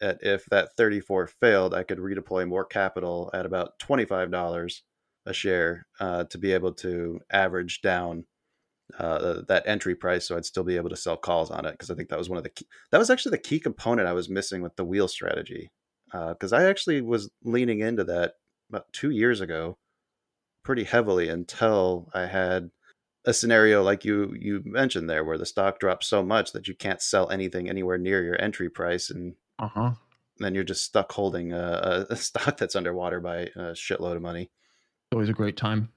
at 0.00 0.18
if 0.22 0.44
that 0.46 0.76
34 0.76 1.26
failed, 1.26 1.74
I 1.74 1.82
could 1.82 1.98
redeploy 1.98 2.48
more 2.48 2.64
capital 2.64 3.30
at 3.34 3.46
about 3.46 3.78
$25 3.78 4.82
a 5.26 5.32
share 5.32 5.86
uh, 6.00 6.24
to 6.24 6.38
be 6.38 6.52
able 6.52 6.72
to 6.72 7.20
average 7.30 7.80
down 7.82 8.24
uh, 8.98 9.40
that 9.48 9.64
entry 9.66 9.94
price, 9.94 10.28
so 10.28 10.36
I'd 10.36 10.44
still 10.44 10.64
be 10.64 10.76
able 10.76 10.90
to 10.90 10.96
sell 10.96 11.16
calls 11.16 11.50
on 11.50 11.64
it 11.64 11.72
because 11.72 11.90
I 11.90 11.94
think 11.94 12.10
that 12.10 12.18
was 12.18 12.28
one 12.28 12.38
of 12.38 12.44
the 12.44 12.50
key, 12.50 12.66
that 12.90 12.98
was 12.98 13.10
actually 13.10 13.30
the 13.30 13.38
key 13.38 13.58
component 13.58 14.08
I 14.08 14.12
was 14.12 14.28
missing 14.28 14.62
with 14.62 14.76
the 14.76 14.84
wheel 14.84 15.08
strategy 15.08 15.70
because 16.12 16.52
uh, 16.52 16.56
I 16.56 16.64
actually 16.64 17.00
was 17.00 17.30
leaning 17.42 17.80
into 17.80 18.04
that 18.04 18.34
about 18.68 18.92
two 18.92 19.10
years 19.10 19.40
ago 19.40 19.78
pretty 20.64 20.84
heavily 20.84 21.28
until 21.28 22.08
I 22.14 22.26
had 22.26 22.70
a 23.24 23.32
scenario 23.32 23.82
like 23.82 24.04
you 24.04 24.34
you 24.38 24.62
mentioned 24.64 25.08
there 25.08 25.24
where 25.24 25.38
the 25.38 25.46
stock 25.46 25.78
drops 25.80 26.06
so 26.06 26.22
much 26.22 26.52
that 26.52 26.68
you 26.68 26.74
can't 26.74 27.00
sell 27.00 27.30
anything 27.30 27.68
anywhere 27.68 27.98
near 27.98 28.22
your 28.22 28.40
entry 28.40 28.68
price 28.68 29.10
and 29.10 29.34
uh-huh. 29.58 29.92
then 30.38 30.54
you're 30.54 30.64
just 30.64 30.84
stuck 30.84 31.10
holding 31.12 31.52
a, 31.52 32.06
a 32.10 32.16
stock 32.28 32.56
that's 32.56 32.76
underwater 32.76 33.20
by 33.20 33.48
a 33.56 33.72
shitload 33.72 34.16
of 34.16 34.22
money 34.22 34.50
always 35.14 35.28
a 35.28 35.34
great 35.34 35.56
time 35.56 35.88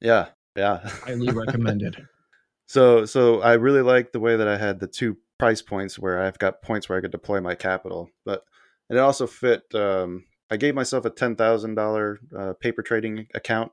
yeah 0.00 0.26
yeah 0.56 0.80
highly 1.04 1.30
recommended 1.30 2.06
so 2.66 3.04
so 3.04 3.40
i 3.40 3.54
really 3.54 3.82
like 3.82 4.12
the 4.12 4.20
way 4.20 4.36
that 4.36 4.48
i 4.48 4.56
had 4.56 4.80
the 4.80 4.86
two 4.86 5.16
price 5.38 5.62
points 5.62 5.98
where 5.98 6.22
i've 6.22 6.38
got 6.38 6.62
points 6.62 6.88
where 6.88 6.98
i 6.98 7.00
could 7.00 7.10
deploy 7.10 7.40
my 7.40 7.54
capital 7.54 8.10
but 8.24 8.44
and 8.88 8.98
it 8.98 9.02
also 9.02 9.26
fit 9.26 9.62
um, 9.74 10.24
i 10.50 10.56
gave 10.56 10.74
myself 10.74 11.04
a 11.04 11.10
$10000 11.10 12.18
uh, 12.36 12.52
paper 12.54 12.82
trading 12.82 13.26
account 13.34 13.72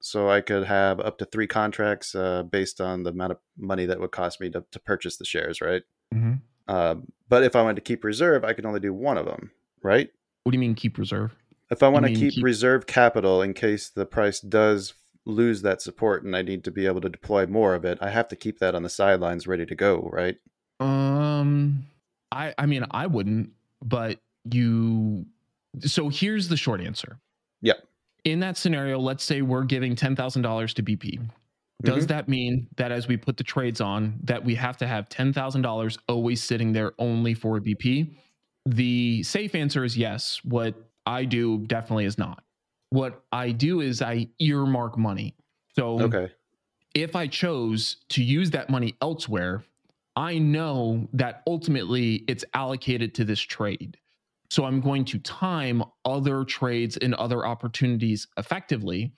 so 0.00 0.30
I 0.30 0.40
could 0.40 0.64
have 0.64 1.00
up 1.00 1.18
to 1.18 1.24
three 1.24 1.46
contracts 1.46 2.14
uh, 2.14 2.42
based 2.44 2.80
on 2.80 3.02
the 3.02 3.10
amount 3.10 3.32
of 3.32 3.38
money 3.56 3.86
that 3.86 3.98
would 3.98 4.12
cost 4.12 4.40
me 4.40 4.50
to, 4.50 4.64
to 4.70 4.78
purchase 4.78 5.16
the 5.16 5.24
shares, 5.24 5.60
right? 5.60 5.82
Mm-hmm. 6.14 6.34
Uh, 6.68 6.96
but 7.28 7.42
if 7.42 7.56
I 7.56 7.62
wanted 7.62 7.76
to 7.76 7.80
keep 7.80 8.04
reserve, 8.04 8.44
I 8.44 8.52
could 8.52 8.66
only 8.66 8.80
do 8.80 8.92
one 8.92 9.18
of 9.18 9.26
them, 9.26 9.50
right? 9.82 10.08
What 10.42 10.52
do 10.52 10.56
you 10.56 10.60
mean 10.60 10.74
keep 10.74 10.98
reserve? 10.98 11.34
If 11.70 11.82
I 11.82 11.88
want 11.88 12.06
to 12.06 12.14
keep, 12.14 12.34
keep 12.34 12.44
reserve 12.44 12.86
capital 12.86 13.42
in 13.42 13.54
case 13.54 13.88
the 13.88 14.06
price 14.06 14.40
does 14.40 14.94
lose 15.24 15.62
that 15.62 15.82
support 15.82 16.22
and 16.22 16.36
I 16.36 16.42
need 16.42 16.62
to 16.64 16.70
be 16.70 16.86
able 16.86 17.00
to 17.00 17.08
deploy 17.08 17.46
more 17.46 17.74
of 17.74 17.84
it, 17.84 17.98
I 18.00 18.10
have 18.10 18.28
to 18.28 18.36
keep 18.36 18.60
that 18.60 18.74
on 18.74 18.82
the 18.82 18.88
sidelines 18.88 19.46
ready 19.46 19.66
to 19.66 19.74
go, 19.74 20.08
right? 20.12 20.36
Um, 20.78 21.86
I 22.30 22.54
I 22.58 22.66
mean 22.66 22.84
I 22.90 23.06
wouldn't, 23.06 23.50
but 23.82 24.20
you. 24.50 25.26
So 25.80 26.08
here's 26.08 26.48
the 26.48 26.56
short 26.56 26.80
answer. 26.80 27.18
Yep 27.62 27.78
in 28.26 28.40
that 28.40 28.56
scenario, 28.56 28.98
let's 28.98 29.22
say 29.22 29.40
we're 29.40 29.62
giving 29.62 29.94
$10,000 29.94 30.74
to 30.74 30.82
BP. 30.82 31.30
Does 31.82 31.98
mm-hmm. 31.98 32.06
that 32.06 32.28
mean 32.28 32.66
that 32.76 32.90
as 32.90 33.06
we 33.06 33.16
put 33.16 33.36
the 33.36 33.44
trades 33.44 33.80
on, 33.80 34.18
that 34.24 34.44
we 34.44 34.56
have 34.56 34.76
to 34.78 34.86
have 34.86 35.08
$10,000 35.08 35.98
always 36.08 36.42
sitting 36.42 36.72
there 36.72 36.92
only 36.98 37.34
for 37.34 37.60
BP? 37.60 38.16
The 38.66 39.22
safe 39.22 39.54
answer 39.54 39.84
is 39.84 39.96
yes. 39.96 40.40
What 40.42 40.74
I 41.06 41.24
do 41.24 41.58
definitely 41.66 42.04
is 42.04 42.18
not. 42.18 42.42
What 42.90 43.22
I 43.32 43.52
do 43.52 43.80
is 43.80 44.02
I 44.02 44.28
earmark 44.38 44.98
money. 44.98 45.34
So 45.74 46.00
okay. 46.00 46.32
if 46.94 47.16
I 47.16 47.26
chose 47.26 47.98
to 48.10 48.22
use 48.22 48.50
that 48.50 48.70
money 48.70 48.94
elsewhere, 49.00 49.64
I 50.16 50.38
know 50.38 51.06
that 51.12 51.42
ultimately 51.46 52.24
it's 52.26 52.44
allocated 52.54 53.14
to 53.16 53.24
this 53.24 53.40
trade. 53.40 53.98
So 54.50 54.64
I'm 54.64 54.80
going 54.80 55.04
to 55.06 55.18
time 55.18 55.82
other 56.04 56.44
trades 56.44 56.96
and 56.96 57.14
other 57.14 57.44
opportunities 57.44 58.26
effectively 58.38 59.12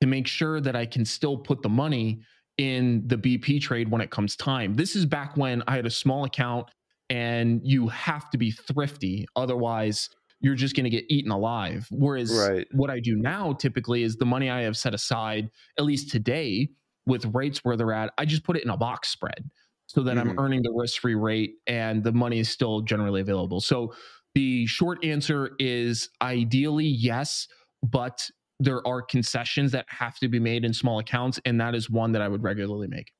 to 0.00 0.06
make 0.06 0.26
sure 0.26 0.60
that 0.60 0.74
I 0.74 0.86
can 0.86 1.04
still 1.04 1.36
put 1.36 1.62
the 1.62 1.68
money 1.68 2.22
in 2.58 3.06
the 3.06 3.16
BP 3.16 3.60
trade 3.60 3.90
when 3.90 4.00
it 4.00 4.10
comes 4.10 4.34
time. 4.34 4.74
This 4.74 4.96
is 4.96 5.06
back 5.06 5.36
when 5.36 5.62
I 5.66 5.76
had 5.76 5.86
a 5.86 5.90
small 5.90 6.24
account 6.24 6.68
and 7.10 7.60
you 7.62 7.88
have 7.88 8.30
to 8.30 8.38
be 8.38 8.50
thrifty. 8.50 9.26
Otherwise, 9.36 10.08
you're 10.42 10.54
just 10.54 10.76
going 10.76 10.84
to 10.84 10.90
get 10.90 11.04
eaten 11.08 11.30
alive. 11.30 11.86
Whereas 11.90 12.32
right. 12.32 12.66
what 12.72 12.90
I 12.90 13.00
do 13.00 13.16
now 13.16 13.54
typically 13.54 14.02
is 14.02 14.16
the 14.16 14.26
money 14.26 14.50
I 14.50 14.62
have 14.62 14.76
set 14.76 14.92
aside, 14.92 15.48
at 15.78 15.84
least 15.84 16.10
today, 16.10 16.68
with 17.06 17.24
rates 17.34 17.60
where 17.64 17.76
they're 17.76 17.92
at, 17.92 18.12
I 18.18 18.24
just 18.24 18.44
put 18.44 18.56
it 18.56 18.64
in 18.64 18.70
a 18.70 18.76
box 18.76 19.08
spread 19.08 19.50
so 19.86 20.02
that 20.02 20.16
mm-hmm. 20.16 20.30
I'm 20.30 20.38
earning 20.38 20.62
the 20.62 20.72
risk 20.74 21.00
free 21.00 21.14
rate 21.14 21.54
and 21.66 22.04
the 22.04 22.12
money 22.12 22.38
is 22.38 22.48
still 22.48 22.80
generally 22.80 23.20
available. 23.20 23.60
So 23.60 23.94
the 24.34 24.66
short 24.66 25.04
answer 25.04 25.52
is 25.58 26.08
ideally 26.20 26.86
yes, 26.86 27.48
but 27.82 28.28
there 28.60 28.86
are 28.86 29.02
concessions 29.02 29.72
that 29.72 29.86
have 29.88 30.16
to 30.18 30.28
be 30.28 30.38
made 30.38 30.64
in 30.64 30.72
small 30.72 31.00
accounts, 31.00 31.40
and 31.44 31.60
that 31.60 31.74
is 31.74 31.90
one 31.90 32.12
that 32.12 32.22
I 32.22 32.28
would 32.28 32.42
regularly 32.42 32.86
make. 32.86 33.12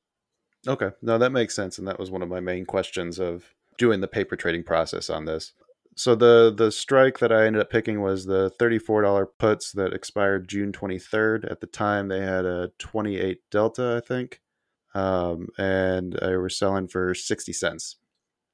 Okay, 0.67 0.91
no, 1.03 1.19
that 1.19 1.33
makes 1.33 1.55
sense, 1.55 1.79
and 1.79 1.89
that 1.89 1.99
was 1.99 2.11
one 2.11 2.23
of 2.23 2.29
my 2.29 2.39
main 2.39 2.65
questions 2.65 3.19
of 3.19 3.53
doing 3.77 4.01
the 4.01 4.09
paper 4.09 4.37
trading 4.37 4.63
process 4.63 5.11
on 5.11 5.25
this. 5.25 5.53
So 5.95 6.15
the 6.15 6.53
the 6.57 6.73
strike 6.73 7.19
that 7.19 7.33
I 7.33 7.47
ended 7.47 7.61
up 7.61 7.71
picking 7.71 8.01
was 8.01 8.25
the 8.25 8.51
thirty 8.51 8.79
four 8.79 9.03
dollar 9.03 9.27
puts 9.27 9.73
that 9.73 9.93
expired 9.93 10.49
June 10.49 10.73
twenty 10.73 10.99
third. 10.99 11.45
At 11.45 11.61
the 11.61 11.67
time, 11.67 12.09
they 12.09 12.21
had 12.21 12.47
a 12.47 12.71
twenty 12.79 13.19
eight 13.19 13.41
delta, 13.51 14.01
I 14.03 14.07
think, 14.07 14.41
um, 14.95 15.49
and 15.59 16.19
I 16.23 16.37
were 16.37 16.49
selling 16.49 16.89
for 16.89 17.15
sixty 17.15 17.53
cents. 17.53 17.97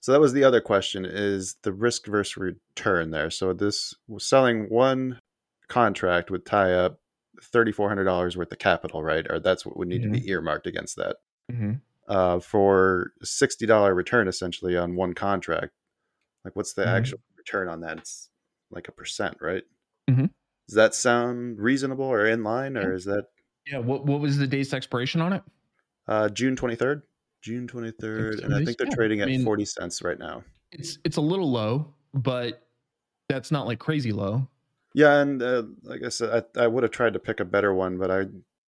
So 0.01 0.13
that 0.13 0.21
was 0.21 0.33
the 0.33 0.45
other 0.45 0.61
question: 0.61 1.05
is 1.05 1.57
the 1.63 1.73
risk 1.73 2.07
versus 2.07 2.37
return 2.37 3.11
there? 3.11 3.31
So 3.31 3.53
this 3.53 3.95
was 4.09 4.25
selling 4.25 4.65
one 4.69 5.21
contract 5.69 6.31
would 6.31 6.45
tie 6.45 6.73
up 6.73 6.99
thirty 7.41 7.71
four 7.71 7.89
hundred 7.89 8.05
dollars 8.05 8.37
worth 8.37 8.51
of 8.51 8.59
capital, 8.59 9.05
right? 9.05 9.27
Or 9.31 9.39
that's 9.39 9.65
what 9.65 9.77
would 9.77 9.89
need 9.89 10.03
mm-hmm. 10.03 10.13
to 10.13 10.19
be 10.19 10.25
mm-hmm. 10.25 10.31
earmarked 10.31 10.67
against 10.67 10.97
that. 10.97 11.17
Mm-hmm. 11.53 11.73
Uh, 12.09 12.41
for 12.41 13.13
sixty 13.23 13.65
dollar 13.65 13.95
return 13.95 14.27
essentially 14.27 14.77
on 14.77 14.97
one 14.97 15.15
contract. 15.15 15.73
Like, 16.45 16.57
what's 16.57 16.73
the 16.73 16.83
mm-hmm. 16.83 16.97
actual 16.97 17.19
return 17.49 17.69
on 17.69 17.81
that? 17.81 17.99
It's 17.99 18.29
like 18.71 18.89
a 18.89 18.93
percent, 18.93 19.39
right? 19.41 19.63
Mm-hmm. 20.11 20.27
Does 20.69 20.75
that 20.75 20.95
sound 20.95 21.59
reasonable 21.59 22.05
or 22.05 22.27
in 22.27 22.45
line, 22.45 22.77
or 22.77 22.95
is 22.95 23.05
that? 23.05 23.25
Yeah. 23.67 23.79
What 23.79 24.07
What 24.07 24.21
was 24.21 24.39
the 24.39 24.47
date's 24.47 24.73
expiration 24.73 25.21
on 25.21 25.33
it? 25.33 25.43
Uh, 26.07 26.29
June 26.29 26.57
twenty 26.57 26.77
third. 26.77 27.03
June 27.41 27.69
23rd, 27.69 28.45
and 28.45 28.53
I 28.53 28.65
think 28.65 28.79
they're 28.79 28.89
yeah, 28.89 28.97
trading 28.97 29.21
at 29.21 29.29
I 29.29 29.31
mean, 29.31 29.45
40 29.45 29.65
cents 29.65 30.03
right 30.03 30.19
now. 30.19 30.43
It's 30.73 30.99
it's 31.05 31.19
a 31.19 31.21
little 31.21 31.49
low, 31.49 31.95
but 32.13 32.67
that's 33.29 33.53
not 33.53 33.69
like 33.69 33.79
crazy 33.79 34.11
low. 34.11 34.49
Yeah, 34.93 35.21
and 35.21 35.41
uh, 35.41 35.63
like 35.85 36.03
I 36.05 36.09
said, 36.09 36.45
I, 36.57 36.65
I 36.65 36.67
would 36.67 36.83
have 36.83 36.91
tried 36.91 37.13
to 37.13 37.21
pick 37.21 37.39
a 37.39 37.45
better 37.45 37.73
one, 37.73 37.97
but 37.97 38.11
I 38.11 38.25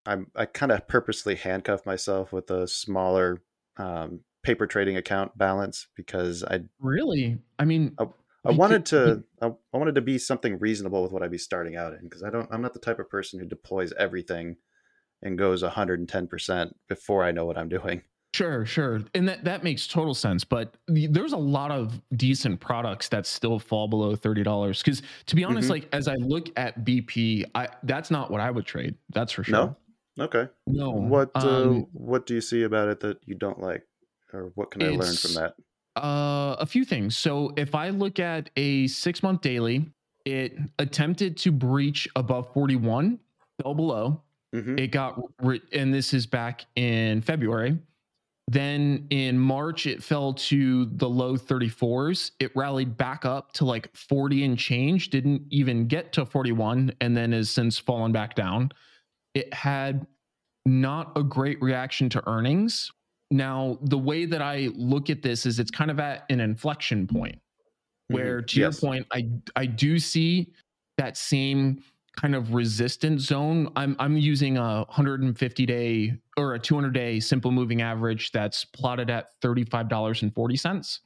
I'm, 0.07 0.29
I 0.37 0.47
kind 0.47 0.71
of 0.71 0.87
purposely 0.87 1.35
handcuffed 1.35 1.85
myself 1.85 2.33
with 2.33 2.49
a 2.53 2.69
smaller 2.69 3.43
um, 3.77 4.21
paper 4.45 4.67
trading 4.69 4.97
account 4.97 5.37
balance 5.37 5.89
because 5.97 6.45
I 6.45 6.61
really, 6.79 7.39
I 7.59 7.65
mean, 7.65 7.95
I, 7.99 8.07
I 8.45 8.53
wanted 8.53 8.87
to 8.87 9.25
I, 9.43 9.49
I 9.49 9.77
wanted 9.77 9.97
to 9.97 10.01
be 10.01 10.19
something 10.19 10.59
reasonable 10.59 11.03
with 11.03 11.13
what 11.13 11.23
I'd 11.23 11.31
be 11.31 11.39
starting 11.39 11.77
out 11.77 11.93
in 11.93 12.01
because 12.03 12.23
I 12.23 12.31
don't 12.31 12.49
I'm 12.51 12.63
not 12.63 12.73
the 12.73 12.81
type 12.81 12.99
of 12.99 13.11
person 13.11 13.39
who 13.39 13.47
deploys 13.47 13.93
everything 13.99 14.57
and 15.23 15.37
goes 15.37 15.63
110% 15.63 16.73
before 16.89 17.25
I 17.25 17.31
know 17.31 17.45
what 17.45 17.59
I'm 17.59 17.69
doing. 17.69 18.03
Sure, 18.33 18.65
sure. 18.65 19.01
And 19.15 19.29
that, 19.29 19.45
that 19.45 19.65
makes 19.65 19.87
total 19.87 20.15
sense. 20.15 20.45
But 20.45 20.77
there's 20.87 21.33
a 21.33 21.39
lot 21.39 21.73
of 21.73 22.01
decent 22.17 22.61
products 22.61 23.09
that 23.09 23.27
still 23.27 23.59
fall 23.59 23.89
below 23.89 24.15
$30. 24.15 24.85
Because 24.85 25.03
to 25.27 25.37
be 25.37 25.45
honest, 25.45 25.65
mm-hmm. 25.65 25.73
like 25.73 25.89
as 25.93 26.07
I 26.07 26.15
look 26.15 26.49
at 26.57 26.85
BP, 26.85 27.45
I 27.55 27.69
that's 27.83 28.11
not 28.11 28.31
what 28.31 28.41
I 28.41 28.51
would 28.51 28.67
trade. 28.67 28.95
That's 29.13 29.33
for 29.33 29.43
sure. 29.43 29.77
No. 30.17 30.25
Okay. 30.25 30.49
No. 30.67 30.91
What 30.91 31.31
uh, 31.35 31.63
um, 31.63 31.87
what 31.93 32.27
do 32.27 32.35
you 32.35 32.41
see 32.41 32.63
about 32.63 32.89
it 32.89 33.01
that 33.01 33.19
you 33.27 33.35
don't 33.35 33.61
like? 33.61 33.83
Or 34.33 34.53
what 34.55 34.71
can 34.71 34.83
I 34.83 34.91
learn 34.91 35.17
from 35.17 35.35
that? 35.35 35.55
Uh 35.97 36.57
a 36.59 36.67
few 36.67 36.85
things. 36.85 37.17
So 37.17 37.53
if 37.57 37.75
I 37.75 37.89
look 37.91 38.19
at 38.21 38.51
a 38.57 38.87
six 38.87 39.23
month 39.23 39.41
daily, 39.41 39.87
it 40.25 40.59
attempted 40.79 41.37
to 41.39 41.51
breach 41.51 42.09
above 42.15 42.53
41, 42.53 43.19
fell 43.63 43.75
below. 43.75 44.23
Mm-hmm. 44.55 44.79
It 44.79 44.89
got, 44.89 45.21
re- 45.41 45.63
and 45.73 45.93
this 45.95 46.13
is 46.13 46.27
back 46.27 46.67
in 46.77 47.23
February. 47.23 47.79
Then 48.49 49.07
in 49.11 49.39
March, 49.39 49.87
it 49.87 50.03
fell 50.03 50.35
to 50.35 50.87
the 50.87 51.09
low 51.09 51.37
34s. 51.37 52.33
It 52.41 52.51
rallied 52.57 52.97
back 52.97 53.25
up 53.25 53.53
to 53.53 53.65
like 53.65 53.95
40 53.97 54.45
and 54.45 54.59
change, 54.59 55.11
didn't 55.11 55.43
even 55.51 55.87
get 55.87 56.13
to 56.15 56.27
41, 56.27 56.93
and 57.01 57.17
then 57.17 57.31
has 57.31 57.49
since 57.49 57.79
fallen 57.79 58.11
back 58.11 58.35
down. 58.35 58.73
It 59.35 59.55
had 59.55 60.05
not 60.67 61.13
a 61.17 61.23
great 61.23 61.63
reaction 61.63 62.09
to 62.11 62.29
earnings. 62.29 62.91
Now, 63.31 63.79
the 63.83 63.99
way 63.99 64.25
that 64.25 64.43
I 64.43 64.71
look 64.75 65.09
at 65.09 65.23
this 65.23 65.47
is 65.47 65.59
it's 65.59 65.71
kind 65.71 65.91
of 65.91 66.01
at 66.01 66.25
an 66.31 66.41
inflection 66.41 67.07
point 67.07 67.41
where, 68.09 68.39
mm-hmm. 68.39 68.47
to 68.47 68.61
yes. 68.61 68.83
your 68.83 68.91
point, 68.91 69.07
I 69.13 69.29
I 69.55 69.67
do 69.67 69.99
see 69.99 70.53
that 70.99 71.17
same 71.17 71.83
kind 72.21 72.35
of 72.35 72.55
resistance 72.55 73.23
zone. 73.23 73.71
I'm 73.77 73.97
I'm 73.99 74.17
using 74.17 74.57
a 74.59 74.85
150 74.89 75.67
day 75.67 76.13
or 76.37 76.55
a 76.55 76.59
200 76.59 76.93
day 76.93 77.21
simple 77.21 77.51
moving 77.51 77.83
average 77.83 78.33
that's 78.33 78.65
plotted 78.65 79.11
at 79.11 79.41
$35.40. 79.43 80.99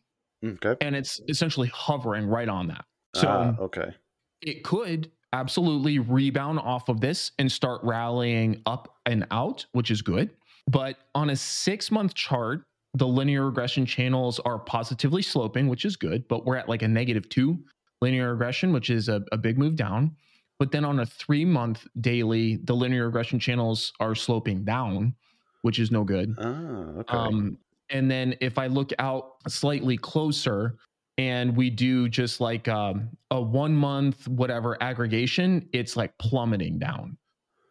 Okay. 0.45 0.77
And 0.81 0.97
it's 0.97 1.21
essentially 1.29 1.69
hovering 1.69 2.27
right 2.27 2.49
on 2.49 2.69
that. 2.69 2.85
So 3.15 3.29
uh, 3.29 3.55
okay. 3.61 3.95
It 4.43 4.63
could 4.65 5.11
absolutely 5.33 5.99
rebound 5.99 6.59
off 6.61 6.89
of 6.89 7.01
this 7.01 7.33
and 7.39 7.51
start 7.51 7.81
rallying 7.83 8.63
up 8.67 8.97
and 9.07 9.27
out, 9.31 9.67
which 9.73 9.91
is 9.91 10.03
good. 10.03 10.31
But 10.67 10.97
on 11.15 11.31
a 11.31 11.37
6 11.37 11.91
month 11.91 12.15
chart, 12.15 12.65
the 12.95 13.07
linear 13.07 13.47
regression 13.47 13.85
channels 13.85 14.39
are 14.41 14.59
positively 14.59 15.23
sloping, 15.23 15.69
which 15.69 15.85
is 15.85 15.97
good, 15.97 16.27
but 16.29 16.47
we're 16.47 16.57
at 16.57 16.69
like 16.69 16.83
a 16.83 16.89
negative 16.89 17.29
two 17.29 17.59
linear 18.01 18.33
regression, 18.33 18.73
which 18.73 18.91
is 18.91 19.09
a, 19.09 19.23
a 19.33 19.37
big 19.37 19.59
move 19.59 19.77
down. 19.77 20.15
But 20.59 20.71
then 20.71 20.85
on 20.85 21.01
a 21.01 21.07
three 21.07 21.45
month 21.45 21.87
daily, 22.01 22.57
the 22.57 22.75
linear 22.75 23.07
regression 23.07 23.41
channels 23.41 23.93
are 23.99 24.15
sloping 24.15 24.65
down, 24.65 25.15
which 25.63 25.79
is 25.79 25.91
no 25.91 26.05
good. 26.05 26.35
Oh, 26.39 27.01
okay. 27.01 27.17
Um, 27.17 27.59
and 27.91 28.11
then 28.11 28.37
if 28.41 28.59
I 28.59 28.69
look 28.69 28.93
out 28.99 29.35
slightly 29.49 29.97
closer 29.97 30.77
and 31.19 31.57
we 31.57 31.71
do 31.71 32.09
just 32.09 32.41
like 32.41 32.69
um, 32.69 33.11
a 33.31 33.41
one 33.41 33.75
month, 33.75 34.27
whatever 34.29 34.81
aggregation, 34.83 35.69
it's 35.73 35.97
like 35.97 36.17
plummeting 36.19 36.79
down. 36.79 37.17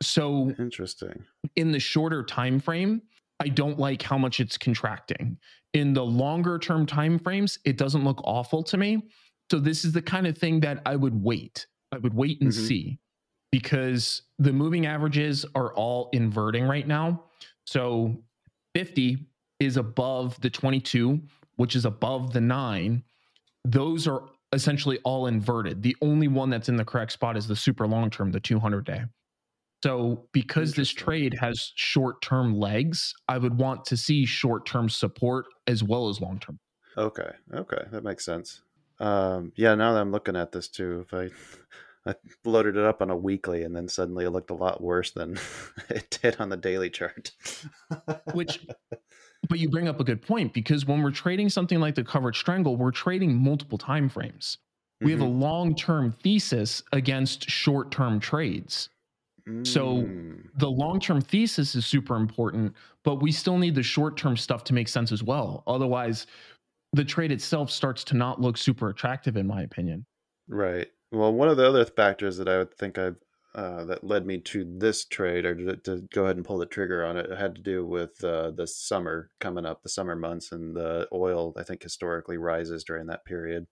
So 0.04 0.54
Interesting. 0.60 1.24
in 1.56 1.72
the 1.72 1.80
shorter 1.80 2.24
time 2.24 2.60
frame, 2.60 3.02
I 3.40 3.48
don't 3.48 3.80
like 3.80 4.02
how 4.02 4.18
much 4.18 4.40
it's 4.40 4.58
contracting. 4.58 5.38
In 5.74 5.94
the 5.94 6.06
longer 6.06 6.60
term 6.60 6.86
time 6.86 7.18
frames, 7.18 7.58
it 7.66 7.78
doesn't 7.78 8.04
look 8.04 8.22
awful 8.24 8.64
to 8.64 8.78
me. 8.78 9.10
So 9.52 9.60
this 9.60 9.84
is 9.86 9.92
the 9.92 10.02
kind 10.02 10.28
of 10.28 10.38
thing 10.38 10.60
that 10.62 10.82
I 10.86 10.96
would 10.96 11.22
wait. 11.22 11.68
I 11.92 11.98
would 11.98 12.14
wait 12.14 12.42
and 12.42 12.50
Mhm. 12.52 12.54
see 12.68 13.00
because 13.52 14.24
the 14.40 14.54
moving 14.54 14.86
averages 14.86 15.46
are 15.56 15.74
all 15.74 16.10
inverting 16.14 16.64
right 16.64 16.88
now. 16.88 17.26
So 17.66 18.24
50 18.74 19.28
is 19.60 19.78
above 19.78 20.40
the 20.42 20.50
22, 20.50 21.22
which 21.56 21.76
is 21.76 21.86
above 21.86 22.34
the 22.34 22.42
9. 22.42 23.04
Those 23.64 24.08
are 24.08 24.24
essentially 24.54 25.00
all 25.00 25.28
inverted. 25.28 25.82
The 25.84 25.96
only 26.02 26.28
one 26.28 26.50
that's 26.50 26.70
in 26.70 26.76
the 26.76 26.86
correct 26.86 27.12
spot 27.12 27.38
is 27.38 27.48
the 27.48 27.56
super 27.56 27.88
long 27.88 28.10
term, 28.10 28.32
the 28.32 28.40
200 28.40 28.86
day. 28.86 29.04
So, 29.84 30.30
because 30.32 30.76
this 30.76 30.92
trade 30.92 31.34
has 31.42 31.74
short 31.76 32.22
term 32.22 32.58
legs, 32.58 33.14
I 33.28 33.38
would 33.38 33.58
want 33.60 33.86
to 33.86 33.98
see 33.98 34.26
short 34.26 34.66
term 34.66 34.88
support 34.88 35.46
as 35.68 35.84
well 35.84 36.08
as 36.10 36.22
long 36.22 36.40
term. 36.40 36.60
Okay. 36.98 37.32
Okay. 37.54 37.86
That 37.92 38.04
makes 38.04 38.24
sense. 38.26 38.62
Um, 39.00 39.52
yeah, 39.56 39.76
now 39.76 39.94
that 39.94 40.02
I'm 40.02 40.12
looking 40.12 40.36
at 40.36 40.52
this 40.52 40.68
too, 40.68 41.06
if 41.08 41.14
I 41.14 41.30
I 42.06 42.16
loaded 42.44 42.76
it 42.76 42.84
up 42.84 43.02
on 43.02 43.10
a 43.10 43.16
weekly 43.16 43.64
and 43.64 43.76
then 43.76 43.88
suddenly 43.88 44.26
it 44.26 44.32
looked 44.32 44.52
a 44.52 44.56
lot 44.56 44.82
worse 44.82 45.12
than 45.12 45.38
it 45.90 46.20
did 46.22 46.40
on 46.40 46.50
the 46.50 46.58
daily 46.58 46.90
chart. 46.90 47.32
Which, 48.32 48.60
but 49.50 49.60
you 49.60 49.70
bring 49.70 49.88
up 49.88 50.00
a 50.00 50.04
good 50.04 50.22
point 50.22 50.54
because 50.54 50.86
when 50.86 51.04
we're 51.04 51.12
trading 51.12 51.50
something 51.50 51.80
like 51.80 51.96
the 51.96 52.04
covered 52.04 52.36
strangle, 52.36 52.78
we're 52.78 52.92
trading 52.92 53.36
multiple 53.44 53.78
time 53.78 54.10
frames. 54.10 54.58
We 55.04 55.12
have 55.12 55.22
a 55.22 55.26
Mhm. 55.26 55.30
long 55.30 55.76
term 55.76 56.12
thesis 56.12 56.84
against 56.94 57.50
short 57.50 57.92
term 57.92 58.20
trades. 58.20 58.90
So- 59.64 60.04
Mm, 60.04 60.50
The 60.56 60.70
long 60.70 61.00
term 61.00 61.20
thesis 61.22 61.76
is 61.76 61.86
super 61.86 62.16
important, 62.16 62.76
but 63.04 63.16
we 63.22 63.32
still 63.32 63.58
need 63.58 63.76
the 63.76 63.84
short 63.84 64.18
term 64.18 64.38
stuff 64.38 64.64
to 64.66 64.74
make 64.74 64.88
sense 64.88 65.12
as 65.12 65.24
well. 65.24 65.64
Otherwise, 65.68 66.28
the 66.94 67.04
trade 67.04 67.32
itself 67.32 67.72
starts 67.72 68.04
to 68.06 68.16
not 68.16 68.40
look 68.40 68.56
super 68.58 68.90
attractive, 68.90 69.36
in 69.36 69.48
my 69.48 69.64
opinion. 69.64 70.06
right. 70.48 70.88
Well, 71.12 71.32
one 71.32 71.48
of 71.48 71.58
the 71.58 71.68
other 71.68 71.86
factors 71.86 72.38
that 72.38 72.48
I 72.48 72.58
would 72.58 72.74
think 72.74 72.98
I 72.98 73.12
uh, 73.54 73.86
that 73.86 74.04
led 74.04 74.26
me 74.26 74.40
to 74.40 74.66
this 74.80 75.06
trade 75.06 75.46
or 75.46 75.54
to, 75.54 75.76
to 75.78 76.02
go 76.12 76.24
ahead 76.24 76.38
and 76.38 76.46
pull 76.46 76.58
the 76.58 76.66
trigger 76.66 77.06
on 77.06 77.18
it, 77.18 77.30
it 77.30 77.38
had 77.38 77.54
to 77.54 77.62
do 77.62 77.86
with 77.86 78.24
uh, 78.24 78.50
the 78.50 78.66
summer 78.66 79.30
coming 79.40 79.64
up, 79.64 79.84
the 79.84 79.90
summer 79.90 80.16
months, 80.16 80.52
and 80.52 80.76
the 80.76 81.08
oil. 81.14 81.54
I 81.56 81.62
think 81.62 81.84
historically 81.84 82.38
rises 82.40 82.84
during 82.84 83.06
that 83.08 83.26
period, 83.26 83.68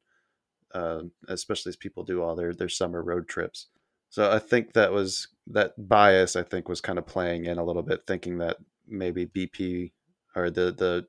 uh, 0.75 1.01
especially 1.29 1.71
as 1.71 1.77
people 1.77 2.03
do 2.03 2.21
all 2.21 2.35
their 2.35 2.53
their 2.53 2.69
summer 2.69 3.01
road 3.03 3.27
trips. 3.27 3.69
So 4.11 4.31
I 4.31 4.39
think 4.39 4.73
that 4.73 4.93
was 4.93 5.29
that 5.47 5.73
bias. 5.89 6.35
I 6.37 6.43
think 6.43 6.69
was 6.69 6.81
kind 6.81 6.99
of 6.99 7.07
playing 7.07 7.45
in 7.45 7.59
a 7.59 7.65
little 7.65 7.83
bit, 7.83 8.07
thinking 8.07 8.39
that 8.39 8.57
maybe 8.87 9.25
BP 9.25 9.93
or 10.35 10.51
the 10.51 10.71
the 10.73 11.07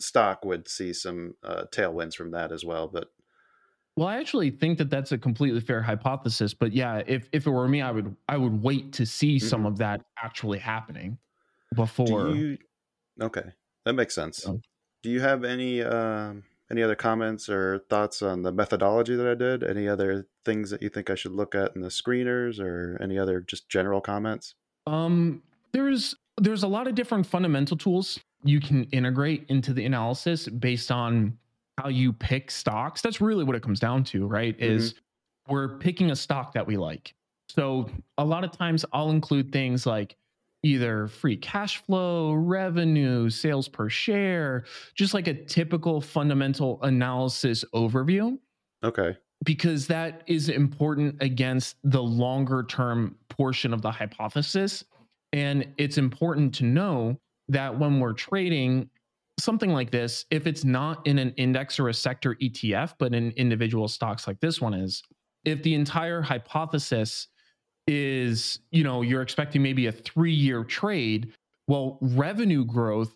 stock 0.00 0.44
would 0.44 0.68
see 0.68 0.92
some 0.92 1.36
uh, 1.44 1.66
tailwinds 1.72 2.16
from 2.16 2.32
that 2.32 2.52
as 2.52 2.64
well. 2.64 2.88
But 2.88 3.10
Well, 3.96 4.08
I 4.08 4.16
actually 4.16 4.50
think 4.50 4.78
that 4.78 4.88
that's 4.88 5.12
a 5.12 5.18
completely 5.18 5.60
fair 5.60 5.82
hypothesis, 5.82 6.54
but 6.54 6.72
yeah, 6.72 7.02
if 7.06 7.28
if 7.32 7.46
it 7.46 7.50
were 7.50 7.68
me, 7.68 7.82
I 7.82 7.90
would 7.90 8.16
I 8.28 8.38
would 8.38 8.62
wait 8.62 8.92
to 8.94 9.06
see 9.06 9.38
some 9.38 9.66
Mhm. 9.66 9.66
of 9.66 9.76
that 9.78 10.02
actually 10.22 10.58
happening 10.58 11.18
before. 11.74 12.44
You? 12.44 12.58
Okay, 13.20 13.52
that 13.84 13.94
makes 13.94 14.14
sense. 14.14 14.46
Oh. 14.46 14.62
Do 15.02 15.10
you 15.10 15.20
have 15.20 15.44
any 15.44 15.82
um, 15.82 16.44
any 16.72 16.82
other 16.82 16.94
comments 16.94 17.48
or 17.48 17.84
thoughts 17.90 18.22
on 18.22 18.42
the 18.42 18.50
methodology 18.50 19.14
that 19.14 19.26
I 19.26 19.34
did? 19.34 19.62
Any 19.62 19.86
other 19.86 20.26
things 20.44 20.70
that 20.70 20.82
you 20.82 20.88
think 20.88 21.10
I 21.10 21.14
should 21.14 21.32
look 21.32 21.54
at 21.54 21.76
in 21.76 21.82
the 21.82 21.88
screeners, 21.88 22.58
or 22.58 22.98
any 23.00 23.18
other 23.18 23.40
just 23.40 23.68
general 23.68 24.00
comments? 24.00 24.54
Um, 24.86 25.42
there's 25.72 26.14
there's 26.40 26.62
a 26.62 26.68
lot 26.68 26.88
of 26.88 26.94
different 26.94 27.26
fundamental 27.26 27.76
tools 27.76 28.18
you 28.42 28.58
can 28.58 28.84
integrate 28.84 29.44
into 29.48 29.72
the 29.72 29.84
analysis 29.84 30.48
based 30.48 30.90
on 30.90 31.36
how 31.78 31.88
you 31.88 32.12
pick 32.12 32.50
stocks. 32.50 33.02
That's 33.02 33.20
really 33.20 33.44
what 33.44 33.54
it 33.54 33.62
comes 33.62 33.78
down 33.78 34.02
to, 34.04 34.26
right? 34.26 34.58
Is 34.58 34.94
we're 35.48 35.78
picking 35.78 36.10
a 36.10 36.16
stock 36.16 36.54
that 36.54 36.66
we 36.66 36.76
like. 36.76 37.14
So 37.48 37.90
a 38.16 38.24
lot 38.24 38.44
of 38.44 38.50
times 38.50 38.84
I'll 38.92 39.10
include 39.10 39.52
things 39.52 39.84
like 39.84 40.16
either 40.62 41.08
free 41.08 41.36
cash 41.36 41.78
flow, 41.84 42.32
revenue, 42.32 43.28
sales 43.28 43.68
per 43.68 43.88
share, 43.88 44.64
just 44.94 45.14
like 45.14 45.26
a 45.26 45.34
typical 45.34 46.00
fundamental 46.00 46.78
analysis 46.82 47.64
overview 47.74 48.38
Okay. 48.84 49.16
because 49.44 49.86
that 49.88 50.22
is 50.26 50.48
important 50.48 51.16
against 51.20 51.76
the 51.84 52.02
longer 52.02 52.62
term 52.62 53.16
portion 53.28 53.72
of 53.74 53.82
the 53.82 53.90
hypothesis. 53.90 54.84
And 55.32 55.66
it's 55.78 55.98
important 55.98 56.54
to 56.56 56.64
know 56.64 57.18
that 57.48 57.76
when 57.78 57.98
we're 57.98 58.12
trading 58.12 58.88
something 59.40 59.72
like 59.72 59.90
this, 59.90 60.26
if 60.30 60.46
it's 60.46 60.62
not 60.64 61.04
in 61.06 61.18
an 61.18 61.32
index 61.36 61.80
or 61.80 61.88
a 61.88 61.94
sector 61.94 62.36
ETF, 62.36 62.94
but 62.98 63.14
in 63.14 63.30
individual 63.32 63.88
stocks 63.88 64.26
like 64.26 64.38
this 64.40 64.60
one 64.60 64.74
is, 64.74 65.02
if 65.44 65.62
the 65.62 65.74
entire 65.74 66.20
hypothesis 66.22 67.28
is, 67.86 68.60
you 68.70 68.84
know, 68.84 69.02
you're 69.02 69.22
expecting 69.22 69.62
maybe 69.62 69.86
a 69.86 69.92
three 69.92 70.32
year 70.32 70.64
trade, 70.64 71.32
well, 71.68 71.98
revenue 72.00 72.64
growth 72.64 73.12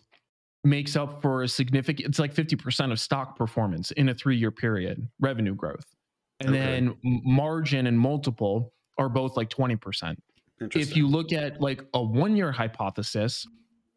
makes 0.63 0.95
up 0.95 1.21
for 1.21 1.43
a 1.43 1.47
significant, 1.47 2.09
it's 2.09 2.19
like 2.19 2.33
50% 2.33 2.91
of 2.91 2.99
stock 2.99 3.37
performance 3.37 3.91
in 3.91 4.09
a 4.09 4.13
three 4.13 4.35
year 4.37 4.51
period, 4.51 5.07
revenue 5.19 5.55
growth. 5.55 5.85
And 6.39 6.49
Okay. 6.49 6.59
then 6.59 6.97
margin 7.03 7.87
and 7.87 7.99
multiple 7.99 8.73
are 8.97 9.09
both 9.09 9.37
like 9.37 9.49
20%. 9.49 10.15
If 10.75 10.95
you 10.95 11.07
look 11.07 11.31
at 11.33 11.61
like 11.61 11.83
a 11.93 12.03
one 12.03 12.35
year 12.35 12.51
hypothesis, 12.51 13.47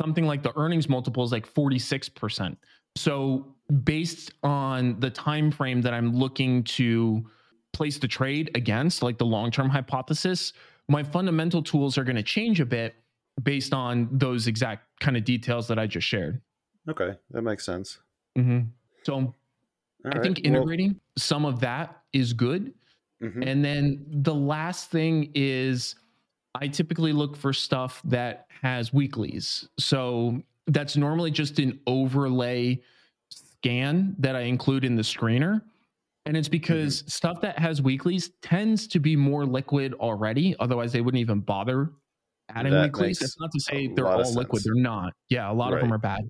something 0.00 0.26
like 0.26 0.42
the 0.42 0.56
earnings 0.56 0.88
multiple 0.88 1.24
is 1.24 1.32
like 1.32 1.52
46%. 1.52 2.56
So 2.96 3.54
based 3.84 4.32
on 4.42 4.98
the 5.00 5.10
time 5.10 5.50
frame 5.50 5.80
that 5.82 5.94
I'm 5.94 6.14
looking 6.14 6.64
to 6.64 7.24
place 7.72 7.98
the 7.98 8.08
trade 8.08 8.50
against, 8.54 9.02
like 9.02 9.18
the 9.18 9.24
long-term 9.26 9.68
hypothesis, 9.68 10.52
my 10.88 11.02
fundamental 11.02 11.62
tools 11.62 11.96
are 11.96 12.04
going 12.04 12.16
to 12.16 12.22
change 12.22 12.60
a 12.60 12.66
bit 12.66 12.94
based 13.42 13.72
on 13.72 14.08
those 14.12 14.46
exact 14.46 14.86
kind 15.00 15.16
of 15.16 15.24
details 15.24 15.68
that 15.68 15.78
I 15.78 15.86
just 15.86 16.06
shared. 16.06 16.40
okay, 16.88 17.14
that 17.30 17.42
makes 17.42 17.64
sense. 17.64 17.98
Mm-hmm. 18.36 18.60
So 19.04 19.14
All 19.14 19.34
I 20.04 20.08
right, 20.08 20.22
think 20.22 20.38
well- 20.44 20.46
integrating 20.54 21.00
some 21.16 21.44
of 21.44 21.60
that 21.60 22.02
is 22.12 22.32
good. 22.32 22.72
Mhm. 23.22 23.46
And 23.46 23.64
then 23.64 24.04
the 24.08 24.34
last 24.34 24.90
thing 24.90 25.30
is 25.34 25.94
I 26.54 26.66
typically 26.68 27.12
look 27.12 27.36
for 27.36 27.52
stuff 27.52 28.00
that 28.04 28.46
has 28.62 28.92
weeklies. 28.92 29.68
So 29.78 30.42
that's 30.66 30.96
normally 30.96 31.30
just 31.30 31.58
an 31.58 31.78
overlay 31.86 32.80
scan 33.30 34.16
that 34.18 34.34
I 34.36 34.40
include 34.42 34.84
in 34.84 34.96
the 34.96 35.02
screener. 35.02 35.62
And 36.26 36.36
it's 36.36 36.48
mm-hmm. 36.48 36.52
because 36.52 37.04
stuff 37.12 37.40
that 37.40 37.58
has 37.58 37.80
weeklies 37.80 38.30
tends 38.42 38.86
to 38.88 39.00
be 39.00 39.16
more 39.16 39.46
liquid 39.46 39.94
already. 39.94 40.54
Otherwise, 40.60 40.92
they 40.92 41.00
wouldn't 41.00 41.20
even 41.20 41.40
bother 41.40 41.90
adding 42.54 42.72
That 42.72 42.84
weeklies. 42.84 43.18
That's 43.18 43.38
not 43.40 43.50
to 43.52 43.60
say 43.60 43.88
they're 43.88 44.06
all 44.06 44.34
liquid. 44.34 44.62
They're 44.64 44.74
not. 44.74 45.12
Yeah, 45.28 45.50
a 45.50 45.54
lot 45.54 45.72
of 45.72 45.80
them 45.80 45.92
are 45.92 45.98
bad. 45.98 46.20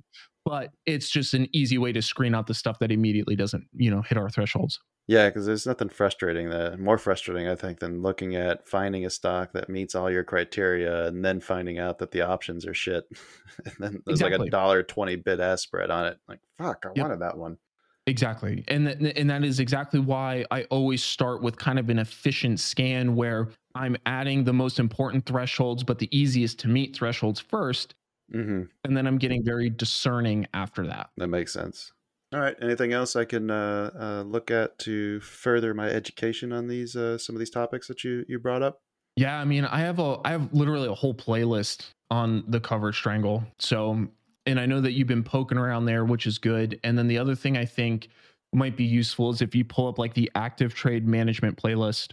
But 0.45 0.71
it's 0.87 1.11
just 1.11 1.35
an 1.35 1.49
easy 1.53 1.77
way 1.77 1.93
to 1.93 2.01
screen 2.01 2.35
out 2.35 2.47
the 2.47 2.55
stuff 2.55 2.79
that 2.79 2.91
immediately 2.91 3.37
doesn't, 3.37 3.65
you 3.75 3.91
know, 3.91 4.03
hit 4.03 4.17
our 4.17 4.31
thresholds. 4.31 4.79
Yeah, 5.07 5.29
because 5.29 5.45
there's 5.45 5.67
nothing 5.67 5.89
frustrating 5.89 6.51
that 6.51 6.79
more 6.79 6.97
frustrating, 6.97 7.49
I 7.49 7.57
think, 7.57 7.81
than 7.81 8.01
looking 8.01 8.37
at 8.37 8.67
finding 8.67 9.05
a 9.05 9.11
stock 9.11 9.53
that 9.55 9.69
meets 9.69 9.95
all 9.95 10.11
your 10.11 10.23
criteria 10.23 11.09
and 11.09 11.25
then 11.25 11.41
finding 11.41 11.79
out 11.81 11.99
that 11.99 12.13
the 12.13 12.23
options 12.23 12.65
are 12.65 12.75
shit, 12.75 13.05
and 13.65 13.75
then 13.81 14.03
there's 14.07 14.23
like 14.23 14.35
a 14.35 14.49
dollar 14.49 14.85
twenty 14.85 15.17
bid 15.17 15.41
ask 15.41 15.65
spread 15.65 15.91
on 15.91 16.07
it. 16.07 16.19
Like, 16.29 16.39
fuck, 16.59 16.85
I 16.87 16.91
Yep. 16.95 17.03
wanted 17.03 17.21
that 17.23 17.37
one. 17.37 17.59
Exactly. 18.07 18.65
And 18.69 18.87
th- 18.99 19.15
and 19.17 19.31
that 19.31 19.45
is 19.45 19.61
exactly 19.61 20.01
why 20.01 20.45
I 20.51 20.65
always 20.65 21.03
start 21.03 21.43
with 21.43 21.59
kind 21.59 21.79
of 21.79 21.89
an 21.91 21.99
efficient 21.99 22.59
scan 22.59 23.15
where 23.15 23.49
I'm 23.75 23.97
adding 24.07 24.45
the 24.45 24.53
most 24.53 24.79
important 24.79 25.27
thresholds 25.27 25.85
but 25.85 25.99
the 25.99 26.09
easiest 26.17 26.59
to 26.61 26.69
meet 26.69 26.97
thresholds 26.97 27.39
first 27.41 27.95
hmm 28.33 28.63
and 28.85 28.97
then 28.97 29.07
I'm 29.07 29.19
getting 29.19 29.45
very 29.45 29.71
discerning 29.71 30.47
after 30.55 30.87
that. 30.87 31.11
That 31.17 31.29
makes 31.29 31.53
sense. 31.53 31.93
All 32.33 32.41
right. 32.41 32.57
Anything 32.63 32.93
else 32.93 33.17
I 33.17 33.25
can 33.25 33.51
uh, 33.51 33.91
uh, 33.95 34.23
look 34.23 34.51
at 34.51 34.79
to 34.81 35.21
further 35.21 35.75
my 35.75 35.89
education 35.89 36.53
on 36.53 36.69
these 36.69 36.97
uh, 36.97 37.19
some 37.19 37.35
of 37.35 37.41
these 37.41 37.51
topics 37.51 37.89
that 37.89 38.05
you 38.05 38.25
you 38.29 38.39
brought 38.39 38.63
up? 38.63 38.83
Yeah, 39.17 39.39
I 39.39 39.45
mean, 39.45 39.65
I 39.65 39.81
have 39.81 39.99
a 39.99 40.19
I 40.25 40.31
have 40.31 40.53
literally 40.53 40.89
a 40.89 40.95
whole 40.95 41.15
playlist 41.15 41.91
on 42.11 42.45
the 42.49 42.61
covered 42.61 42.95
strangle. 42.95 43.45
So 43.59 44.09
and 44.47 44.59
I 44.59 44.67
know 44.67 44.81
that 44.81 44.93
you've 44.93 45.07
been 45.09 45.25
poking 45.25 45.59
around 45.59 45.85
there, 45.85 46.05
which 46.05 46.27
is 46.27 46.39
good. 46.39 46.79
And 46.85 46.97
then 46.99 47.09
the 47.09 47.19
other 47.19 47.35
thing 47.35 47.57
I 47.57 47.65
think 47.65 48.09
might 48.53 48.77
be 48.77 48.85
useful 48.85 49.31
is 49.31 49.43
if 49.43 49.55
you 49.55 49.65
pull 49.65 49.87
up 49.89 49.99
like 49.99 50.15
the 50.15 50.31
active 50.35 50.75
trade 50.75 51.07
management 51.07 51.57
playlist 51.57 52.13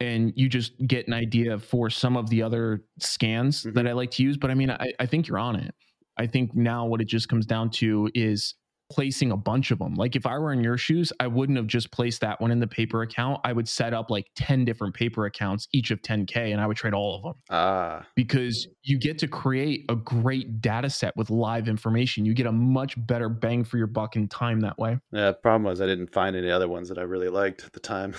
and 0.00 0.32
you 0.36 0.48
just 0.48 0.72
get 0.86 1.06
an 1.08 1.12
idea 1.14 1.58
for 1.58 1.90
some 1.90 2.16
of 2.16 2.28
the 2.30 2.42
other 2.42 2.82
scans 2.98 3.64
Mhm. 3.64 3.74
that 3.74 3.86
I 3.88 3.92
like 3.92 4.10
to 4.12 4.22
use. 4.22 4.36
But 4.36 4.50
I 4.50 4.54
mean, 4.54 4.70
I, 4.70 4.92
I 5.00 5.06
think 5.06 5.26
you're 5.28 5.38
on 5.38 5.56
it. 5.56 5.74
I 6.16 6.26
think 6.26 6.54
now 6.54 6.86
what 6.86 7.00
it 7.00 7.06
just 7.06 7.28
comes 7.28 7.46
down 7.46 7.70
to 7.70 8.10
is 8.14 8.54
placing 8.92 9.32
a 9.32 9.36
bunch 9.36 9.70
of 9.70 9.78
them. 9.78 9.94
Like 9.94 10.14
if 10.16 10.26
I 10.26 10.38
were 10.38 10.52
in 10.52 10.62
your 10.62 10.76
shoes, 10.76 11.12
I 11.18 11.26
wouldn't 11.26 11.56
have 11.56 11.66
just 11.66 11.90
placed 11.90 12.20
that 12.20 12.40
one 12.40 12.50
in 12.50 12.60
the 12.60 12.66
paper 12.66 13.02
account. 13.02 13.40
I 13.44 13.52
would 13.52 13.68
set 13.68 13.94
up 13.94 14.10
like 14.10 14.26
10 14.36 14.64
different 14.64 14.94
paper 14.94 15.24
accounts, 15.26 15.66
each 15.72 15.90
of 15.90 16.02
10K, 16.02 16.52
and 16.52 16.60
I 16.60 16.66
would 16.66 16.76
trade 16.76 16.92
all 16.94 17.16
of 17.16 17.22
them 17.22 17.34
Ah, 17.50 18.06
because 18.14 18.68
you 18.82 18.98
get 18.98 19.18
to 19.20 19.28
create 19.28 19.86
a 19.88 19.96
great 19.96 20.60
data 20.60 20.90
set 20.90 21.16
with 21.16 21.30
live 21.30 21.68
information. 21.68 22.24
You 22.26 22.34
get 22.34 22.46
a 22.46 22.52
much 22.52 22.94
better 23.06 23.28
bang 23.28 23.64
for 23.64 23.78
your 23.78 23.86
buck 23.86 24.16
in 24.16 24.28
time 24.28 24.60
that 24.60 24.78
way. 24.78 24.98
yeah. 25.12 25.28
The 25.28 25.34
problem 25.34 25.64
was 25.64 25.80
I 25.80 25.86
didn't 25.86 26.12
find 26.12 26.36
any 26.36 26.50
other 26.50 26.68
ones 26.68 26.88
that 26.90 26.98
I 26.98 27.02
really 27.02 27.28
liked 27.28 27.64
at 27.64 27.72
the 27.72 27.80
time. 27.80 28.14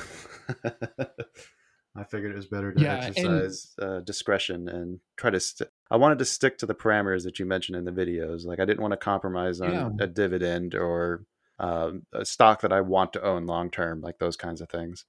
I 1.95 2.03
figured 2.03 2.31
it 2.31 2.35
was 2.35 2.47
better 2.47 2.71
to 2.73 2.81
Yeah, 2.81 2.95
and- 2.95 3.03
exercise 3.05 3.73
uh, 3.79 3.99
discretion 3.99 4.67
and 4.67 4.99
try 5.17 5.29
to. 5.29 5.39
St- 5.39 5.69
I 5.91 5.97
wanted 5.97 6.17
to 6.19 6.25
stick 6.25 6.57
to 6.59 6.65
the 6.65 6.73
parameters 6.73 7.23
that 7.23 7.37
you 7.37 7.45
mentioned 7.45 7.75
in 7.77 7.85
the 7.85 7.91
videos. 7.91 8.45
Like 8.45 8.59
I 8.59 8.65
didn't 8.65 8.81
want 8.81 8.93
to 8.93 8.97
compromise 8.97 9.61
on 9.61 9.71
Yeah. 9.71 9.89
a 9.99 10.07
dividend 10.07 10.73
or 10.73 11.25
um, 11.59 12.03
a 12.11 12.25
stock 12.25 12.61
that 12.61 12.73
I 12.73 12.81
want 12.81 13.13
to 13.13 13.21
own 13.23 13.45
long 13.45 13.69
term, 13.69 14.01
like 14.01 14.17
those 14.17 14.35
kinds 14.35 14.59
of 14.59 14.69
things. 14.69 15.05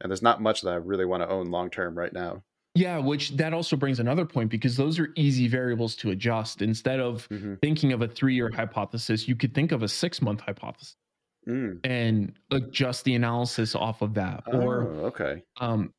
And 0.00 0.10
there's 0.10 0.22
not 0.22 0.40
much 0.40 0.62
that 0.62 0.70
I 0.70 0.76
really 0.76 1.04
want 1.04 1.22
to 1.24 1.28
own 1.28 1.50
long 1.50 1.68
term 1.68 1.98
right 1.98 2.12
now. 2.12 2.44
Yeah, 2.76 2.98
which 2.98 3.30
that 3.36 3.52
also 3.52 3.74
brings 3.74 3.98
another 3.98 4.24
point 4.24 4.48
because 4.50 4.76
those 4.76 5.00
are 5.00 5.08
easy 5.16 5.48
variables 5.48 5.96
to 5.96 6.10
adjust. 6.12 6.62
Instead 6.62 7.00
of 7.00 7.26
hmm 7.26 7.54
thinking 7.60 7.92
of 7.92 8.00
a 8.02 8.06
three 8.08 8.34
year 8.36 8.50
hypothesis, 8.54 9.26
you 9.26 9.34
could 9.34 9.52
think 9.52 9.72
of 9.72 9.82
a 9.82 9.88
six 9.88 10.22
month 10.22 10.40
hypothesis 10.42 10.94
Mm. 11.48 11.80
and 11.84 12.34
adjust 12.52 13.04
the 13.04 13.14
analysis 13.14 13.74
off 13.74 14.02
of 14.02 14.12
that. 14.14 14.44
Or, 14.46 14.82
oh, 14.82 15.06
okay. 15.06 15.42
um, 15.58 15.92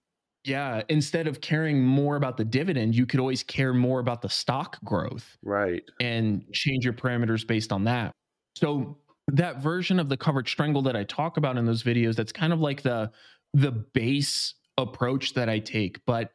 yeah, 0.44 0.82
instead 0.90 1.28
of 1.28 1.42
caring 1.42 1.84
more 1.84 2.16
about 2.16 2.38
the 2.38 2.46
dividend, 2.46 2.96
you 2.96 3.06
could 3.06 3.20
always 3.20 3.44
care 3.44 3.74
more 3.74 4.00
about 4.00 4.22
the 4.22 4.30
stock 4.30 4.84
growth. 4.84 5.38
Right. 5.44 5.84
and 6.00 6.46
change 6.54 6.86
your 6.86 6.94
parameters 6.94 7.48
based 7.48 7.72
on 7.72 7.86
that. 7.86 8.12
So 8.56 9.00
that 9.30 9.62
version 9.62 10.00
of 10.00 10.10
the 10.10 10.18
covered 10.18 10.48
strangle 10.50 10.82
that 10.84 10.96
I 10.96 11.04
talk 11.06 11.38
about 11.38 11.58
in 11.58 11.66
those 11.66 11.84
videos, 11.84 12.16
that's 12.16 12.32
kind 12.32 12.54
of 12.54 12.60
like 12.60 12.84
the 12.84 13.12
the 13.54 13.72
base 13.72 14.56
approach 14.78 15.34
that 15.36 15.50
I 15.50 15.60
take, 15.60 16.04
but 16.06 16.32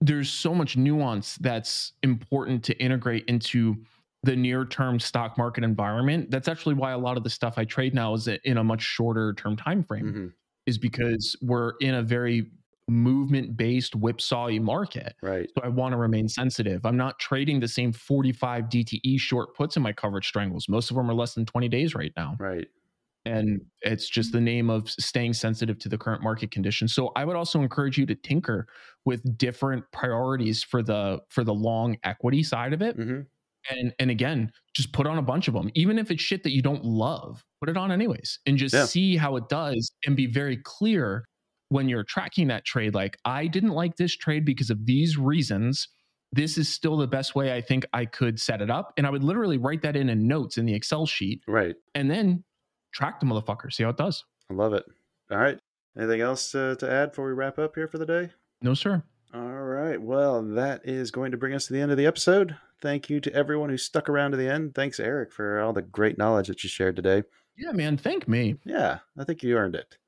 there's 0.00 0.30
so 0.30 0.54
much 0.54 0.76
nuance 0.76 1.36
that's 1.36 1.92
important 2.02 2.64
to 2.64 2.78
integrate 2.82 3.24
into 3.26 3.76
the 4.24 4.36
near 4.36 4.64
term 4.64 5.00
stock 5.00 5.38
market 5.38 5.64
environment. 5.64 6.30
That's 6.30 6.48
actually 6.48 6.74
why 6.74 6.92
a 6.92 6.98
lot 6.98 7.16
of 7.16 7.24
the 7.24 7.30
stuff 7.30 7.54
I 7.58 7.64
trade 7.64 7.94
now 7.94 8.14
is 8.14 8.28
in 8.28 8.58
a 8.58 8.64
much 8.64 8.82
shorter 8.82 9.34
term 9.34 9.56
time 9.56 9.84
frame 9.84 10.12
hmm 10.12 10.28
is 10.66 10.78
because 10.78 11.34
we're 11.40 11.72
in 11.80 11.94
a 11.94 12.02
very 12.02 12.50
movement 12.88 13.56
based 13.56 13.98
whipsawy 13.98 14.60
market. 14.60 15.14
Right. 15.22 15.50
So 15.56 15.62
I 15.64 15.68
want 15.68 15.92
to 15.92 15.96
remain 15.96 16.28
sensitive. 16.28 16.84
I'm 16.86 16.96
not 16.96 17.18
trading 17.18 17.60
the 17.60 17.68
same 17.68 17.92
45 17.92 18.68
DTE 18.68 19.18
short 19.18 19.54
puts 19.54 19.76
in 19.76 19.82
my 19.82 19.92
covered 19.92 20.24
strangles. 20.24 20.68
Most 20.68 20.90
of 20.90 20.96
them 20.96 21.10
are 21.10 21.14
less 21.14 21.34
than 21.34 21.46
20 21.46 21.68
days 21.68 21.94
right 21.94 22.12
now. 22.16 22.38
Right. 22.38 22.68
And 23.24 23.60
it's 23.82 24.08
just 24.08 24.32
the 24.32 24.40
name 24.40 24.70
of 24.70 24.90
staying 24.90 25.34
sensitive 25.34 25.78
to 25.80 25.88
the 25.88 25.98
current 25.98 26.22
market 26.22 26.50
conditions. 26.50 26.94
So 26.94 27.12
I 27.16 27.24
would 27.24 27.36
also 27.36 27.60
encourage 27.60 27.98
you 27.98 28.06
to 28.06 28.14
tinker 28.14 28.66
with 29.04 29.36
different 29.36 29.84
priorities 29.92 30.62
for 30.62 30.82
the 30.82 31.20
for 31.28 31.44
the 31.44 31.54
long 31.54 31.98
equity 32.04 32.42
side 32.42 32.72
of 32.72 32.80
it. 32.80 32.96
hmm 32.96 33.30
And 33.70 33.94
and 33.98 34.10
again, 34.10 34.52
just 34.74 34.92
put 34.92 35.06
on 35.06 35.18
a 35.18 35.22
bunch 35.22 35.48
of 35.48 35.54
them. 35.54 35.70
Even 35.74 35.98
if 35.98 36.10
it's 36.10 36.22
shit 36.22 36.42
that 36.44 36.52
you 36.52 36.62
don't 36.62 36.84
love, 36.84 37.44
put 37.60 37.68
it 37.68 37.76
on 37.76 37.92
anyways 37.92 38.40
and 38.46 38.56
just 38.56 38.76
Yeah. 38.76 38.88
see 38.90 39.16
how 39.16 39.36
it 39.36 39.48
does 39.48 39.90
and 40.06 40.16
be 40.16 40.26
very 40.26 40.56
clear 40.58 41.24
when 41.70 41.88
you're 41.88 42.04
tracking 42.04 42.48
that 42.48 42.64
trade 42.64 42.94
like 42.94 43.16
I 43.24 43.46
didn't 43.46 43.70
like 43.70 43.96
this 43.96 44.16
trade 44.16 44.44
because 44.44 44.70
of 44.70 44.86
these 44.86 45.16
reasons. 45.18 45.88
This 46.32 46.58
is 46.58 46.68
still 46.68 46.96
the 46.98 47.06
best 47.06 47.34
way 47.34 47.54
I 47.54 47.60
think 47.60 47.86
I 47.92 48.04
could 48.04 48.38
set 48.38 48.60
it 48.60 48.70
up 48.70 48.92
and 48.96 49.06
I 49.06 49.10
would 49.10 49.24
literally 49.24 49.56
write 49.58 49.82
that 49.82 49.96
in 49.96 50.08
in 50.10 50.26
notes 50.26 50.58
in 50.58 50.66
the 50.66 50.74
Excel 50.74 51.06
sheet 51.06 51.42
Right. 51.48 51.74
and 51.94 52.10
then 52.10 52.44
track 52.92 53.20
the 53.20 53.26
motherfucker, 53.26 53.72
see 53.72 53.82
how 53.84 53.90
it 53.90 53.96
does. 53.96 54.24
I 54.50 54.54
love 54.54 54.72
it. 54.74 54.84
All 55.30 55.38
right. 55.38 55.58
Anything 55.96 56.20
else 56.20 56.54
uh, 56.54 56.74
to 56.78 56.90
add 56.90 57.10
before 57.10 57.26
we 57.26 57.32
wrap 57.32 57.58
up 57.58 57.74
here 57.74 57.88
for 57.88 57.98
the 57.98 58.06
day? 58.06 58.30
No 58.62 58.74
sir. 58.74 59.02
All 59.34 59.40
right. 59.42 60.00
Well, 60.00 60.42
that 60.54 60.82
is 60.84 61.10
going 61.10 61.32
to 61.32 61.36
bring 61.36 61.54
us 61.54 61.66
to 61.66 61.72
the 61.72 61.80
end 61.80 61.90
of 61.90 61.98
the 61.98 62.06
episode. 62.06 62.56
Thank 62.80 63.10
you 63.10 63.20
to 63.20 63.32
everyone 63.34 63.68
who 63.70 63.76
stuck 63.76 64.08
around 64.08 64.30
to 64.30 64.36
the 64.36 64.48
end. 64.50 64.74
Thanks, 64.74 65.00
Erik, 65.00 65.32
for 65.32 65.60
all 65.60 65.72
the 65.72 65.82
great 65.82 66.16
knowledge 66.16 66.48
that 66.48 66.62
you 66.62 66.68
shared 66.70 66.96
today. 66.96 67.24
Yeah, 67.56 67.72
man, 67.72 67.96
thank 67.96 68.28
me. 68.28 68.56
Yeah, 68.64 68.98
I 69.18 69.24
think 69.24 69.42
you 69.42 69.56
earned 69.56 69.74
it. 69.74 69.98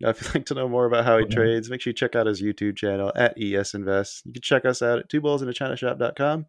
Now, 0.00 0.10
if 0.10 0.22
you'd 0.22 0.34
like 0.34 0.46
to 0.46 0.54
know 0.54 0.68
more 0.68 0.84
about 0.84 1.04
how 1.04 1.18
he 1.18 1.24
trades, 1.24 1.70
make 1.70 1.80
sure 1.80 1.90
you 1.90 1.94
check 1.94 2.14
out 2.14 2.26
his 2.26 2.42
YouTube 2.42 2.76
channel 2.76 3.12
at 3.16 3.36
esInvests. 3.38 4.22
You 4.24 4.32
can 4.32 4.42
check 4.42 4.64
us 4.64 4.82
out 4.82 4.98
at 4.98 5.08
twobullsinachinashop.com. 5.08 6.46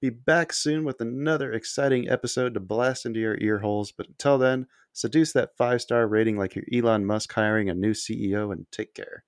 Be 0.00 0.10
back 0.10 0.52
soon 0.52 0.84
with 0.84 1.00
another 1.00 1.52
exciting 1.52 2.08
episode 2.08 2.54
to 2.54 2.60
blast 2.60 3.06
into 3.06 3.20
your 3.20 3.36
ear 3.40 3.58
holes. 3.58 3.90
But 3.90 4.08
until 4.08 4.38
then, 4.38 4.66
seduce 4.92 5.32
that 5.32 5.56
five 5.56 5.80
star 5.80 6.06
rating 6.06 6.36
like 6.36 6.54
you're 6.54 6.64
Elon 6.72 7.04
Musk 7.06 7.32
hiring 7.32 7.68
a 7.68 7.74
new 7.74 7.92
CEO 7.92 8.52
and 8.52 8.66
take 8.70 8.94
care. 8.94 9.24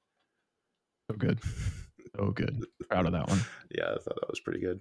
So 1.10 1.16
good. 1.16 1.40
So 2.16 2.30
good. 2.30 2.64
Proud 2.88 3.06
of 3.06 3.12
that 3.12 3.28
one. 3.28 3.40
Yeah, 3.76 3.86
I 3.90 3.94
thought 3.94 4.16
that 4.20 4.30
was 4.30 4.40
pretty 4.40 4.60
good. 4.60 4.80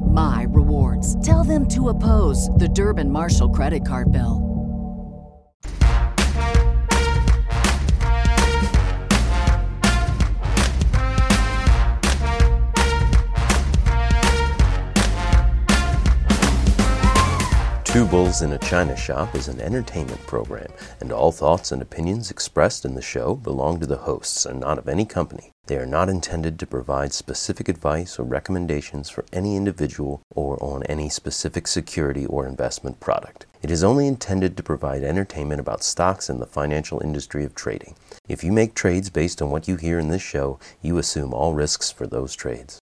my 0.11 0.45
rewards. 0.49 1.23
Tell 1.25 1.43
them 1.43 1.67
to 1.69 1.89
oppose 1.89 2.49
the 2.57 2.67
Durbin 2.67 3.11
Marshall 3.11 3.49
credit 3.49 3.85
card 3.85 4.11
bill. 4.11 4.51
Two 17.91 18.05
Bulls 18.05 18.41
in 18.41 18.53
a 18.53 18.57
China 18.57 18.95
Shop 18.95 19.35
is 19.35 19.49
an 19.49 19.59
entertainment 19.59 20.25
program, 20.25 20.71
and 21.01 21.11
all 21.11 21.33
thoughts 21.33 21.73
and 21.73 21.81
opinions 21.81 22.31
expressed 22.31 22.85
in 22.85 22.95
the 22.95 23.01
show 23.01 23.35
belong 23.35 23.81
to 23.81 23.85
the 23.85 23.97
hosts 23.97 24.45
and 24.45 24.61
not 24.61 24.77
of 24.77 24.87
any 24.87 25.03
company. 25.03 25.51
They 25.71 25.77
are 25.77 25.85
not 25.85 26.09
intended 26.09 26.59
to 26.59 26.67
provide 26.67 27.13
specific 27.13 27.69
advice 27.69 28.19
or 28.19 28.23
recommendations 28.23 29.09
for 29.09 29.23
any 29.31 29.55
individual 29.55 30.21
or 30.35 30.61
on 30.61 30.83
any 30.83 31.07
specific 31.07 31.65
security 31.65 32.25
or 32.25 32.45
investment 32.45 32.99
product. 32.99 33.45
It 33.61 33.71
is 33.71 33.81
only 33.81 34.05
intended 34.05 34.57
to 34.57 34.63
provide 34.63 35.01
entertainment 35.01 35.61
about 35.61 35.81
stocks 35.81 36.27
and 36.27 36.41
the 36.41 36.45
financial 36.45 36.99
industry 37.01 37.45
of 37.45 37.55
trading. 37.55 37.95
If 38.27 38.43
you 38.43 38.51
make 38.51 38.75
trades 38.75 39.09
based 39.09 39.41
on 39.41 39.49
what 39.49 39.69
you 39.69 39.77
hear 39.77 39.97
in 39.97 40.09
this 40.09 40.21
show, 40.21 40.59
you 40.81 40.97
assume 40.97 41.33
all 41.33 41.53
risks 41.53 41.89
for 41.89 42.05
those 42.05 42.35
trades. 42.35 42.80